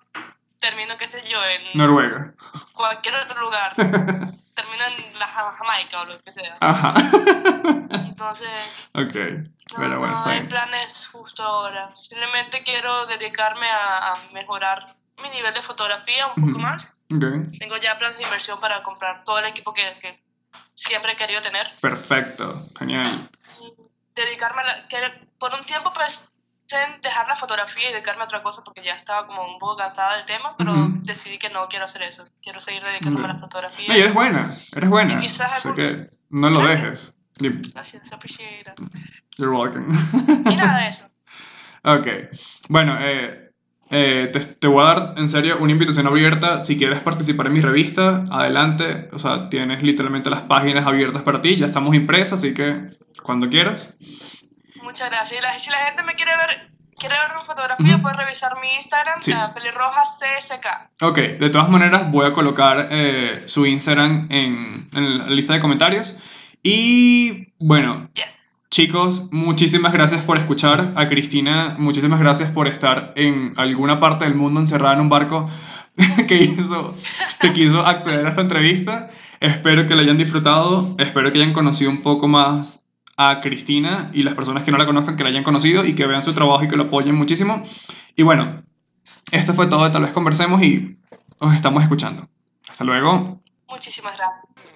[0.59, 1.61] termino, qué sé yo, en...
[1.73, 2.33] Noruega.
[2.73, 3.73] Cualquier otro lugar.
[4.55, 6.57] termino en la Jamaica o lo que sea.
[6.61, 6.93] Ajá.
[7.91, 8.49] Entonces,
[8.93, 9.43] okay.
[9.75, 11.95] Pero bueno, no hay planes justo ahora.
[11.95, 16.97] Simplemente quiero dedicarme a, mejorar mi nivel de fotografía un poco más.
[17.13, 17.57] Okay.
[17.59, 20.21] Tengo ya planes de inversión para comprar todo el equipo que, que
[20.73, 21.67] siempre he querido tener.
[21.81, 23.07] Perfecto, genial.
[24.15, 24.97] dedicarme a la, que
[25.37, 26.31] por un tiempo pues
[27.01, 30.17] dejar la fotografía y dedicarme a otra cosa porque ya estaba como un poco cansada
[30.17, 32.25] del tema, pero decidí que no quiero hacer eso.
[32.41, 33.95] Quiero seguir dedicándome a la fotografía.
[33.95, 35.13] Y eres buena, eres buena.
[35.13, 37.13] Y quizás Así que no lo dejes.
[37.37, 38.79] Gracias, appreciate it.
[39.37, 39.87] You're welcome.
[40.49, 41.09] y nada de eso.
[41.87, 42.07] Ok.
[42.67, 43.44] Bueno, eh,
[43.97, 46.59] eh, te, te, voy a dar en serio una invitación abierta.
[46.59, 49.09] Si quieres participar en mi revista, adelante.
[49.13, 51.55] O sea, tienes literalmente las páginas abiertas para ti.
[51.55, 52.87] Ya estamos impresas, así que
[53.23, 53.97] cuando quieras.
[54.83, 55.45] Muchas gracias.
[55.55, 59.21] Y si la gente me quiere ver quiere ver mi fotografía, puede revisar mi Instagram,
[59.21, 59.33] sí.
[59.53, 61.03] pelirroja CSK.
[61.03, 65.59] Ok, de todas maneras voy a colocar eh, su Instagram en, en, la lista de
[65.59, 66.17] comentarios.
[66.63, 68.64] Y bueno, yes.
[68.69, 74.35] Chicos, muchísimas gracias por escuchar a Cristina, muchísimas gracias por estar en alguna parte del
[74.35, 75.49] mundo encerrada en un barco
[76.27, 76.95] que, hizo,
[77.39, 79.09] que quiso acceder a esta entrevista.
[79.39, 82.83] Espero que la hayan disfrutado, espero que hayan conocido un poco más
[83.17, 86.05] a Cristina y las personas que no la conozcan que la hayan conocido y que
[86.05, 87.63] vean su trabajo y que lo apoyen muchísimo.
[88.15, 88.63] Y bueno,
[89.31, 90.97] esto fue todo Tal vez conversemos y
[91.39, 92.27] os estamos escuchando.
[92.69, 93.41] Hasta luego.
[93.67, 94.74] Muchísimas gracias.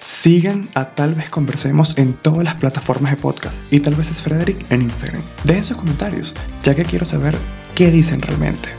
[0.00, 4.22] Sigan a Tal vez conversemos en todas las plataformas de podcast y tal vez es
[4.22, 5.22] Frederick en Instagram.
[5.44, 7.36] Dejen sus comentarios, ya que quiero saber
[7.74, 8.70] qué dicen realmente.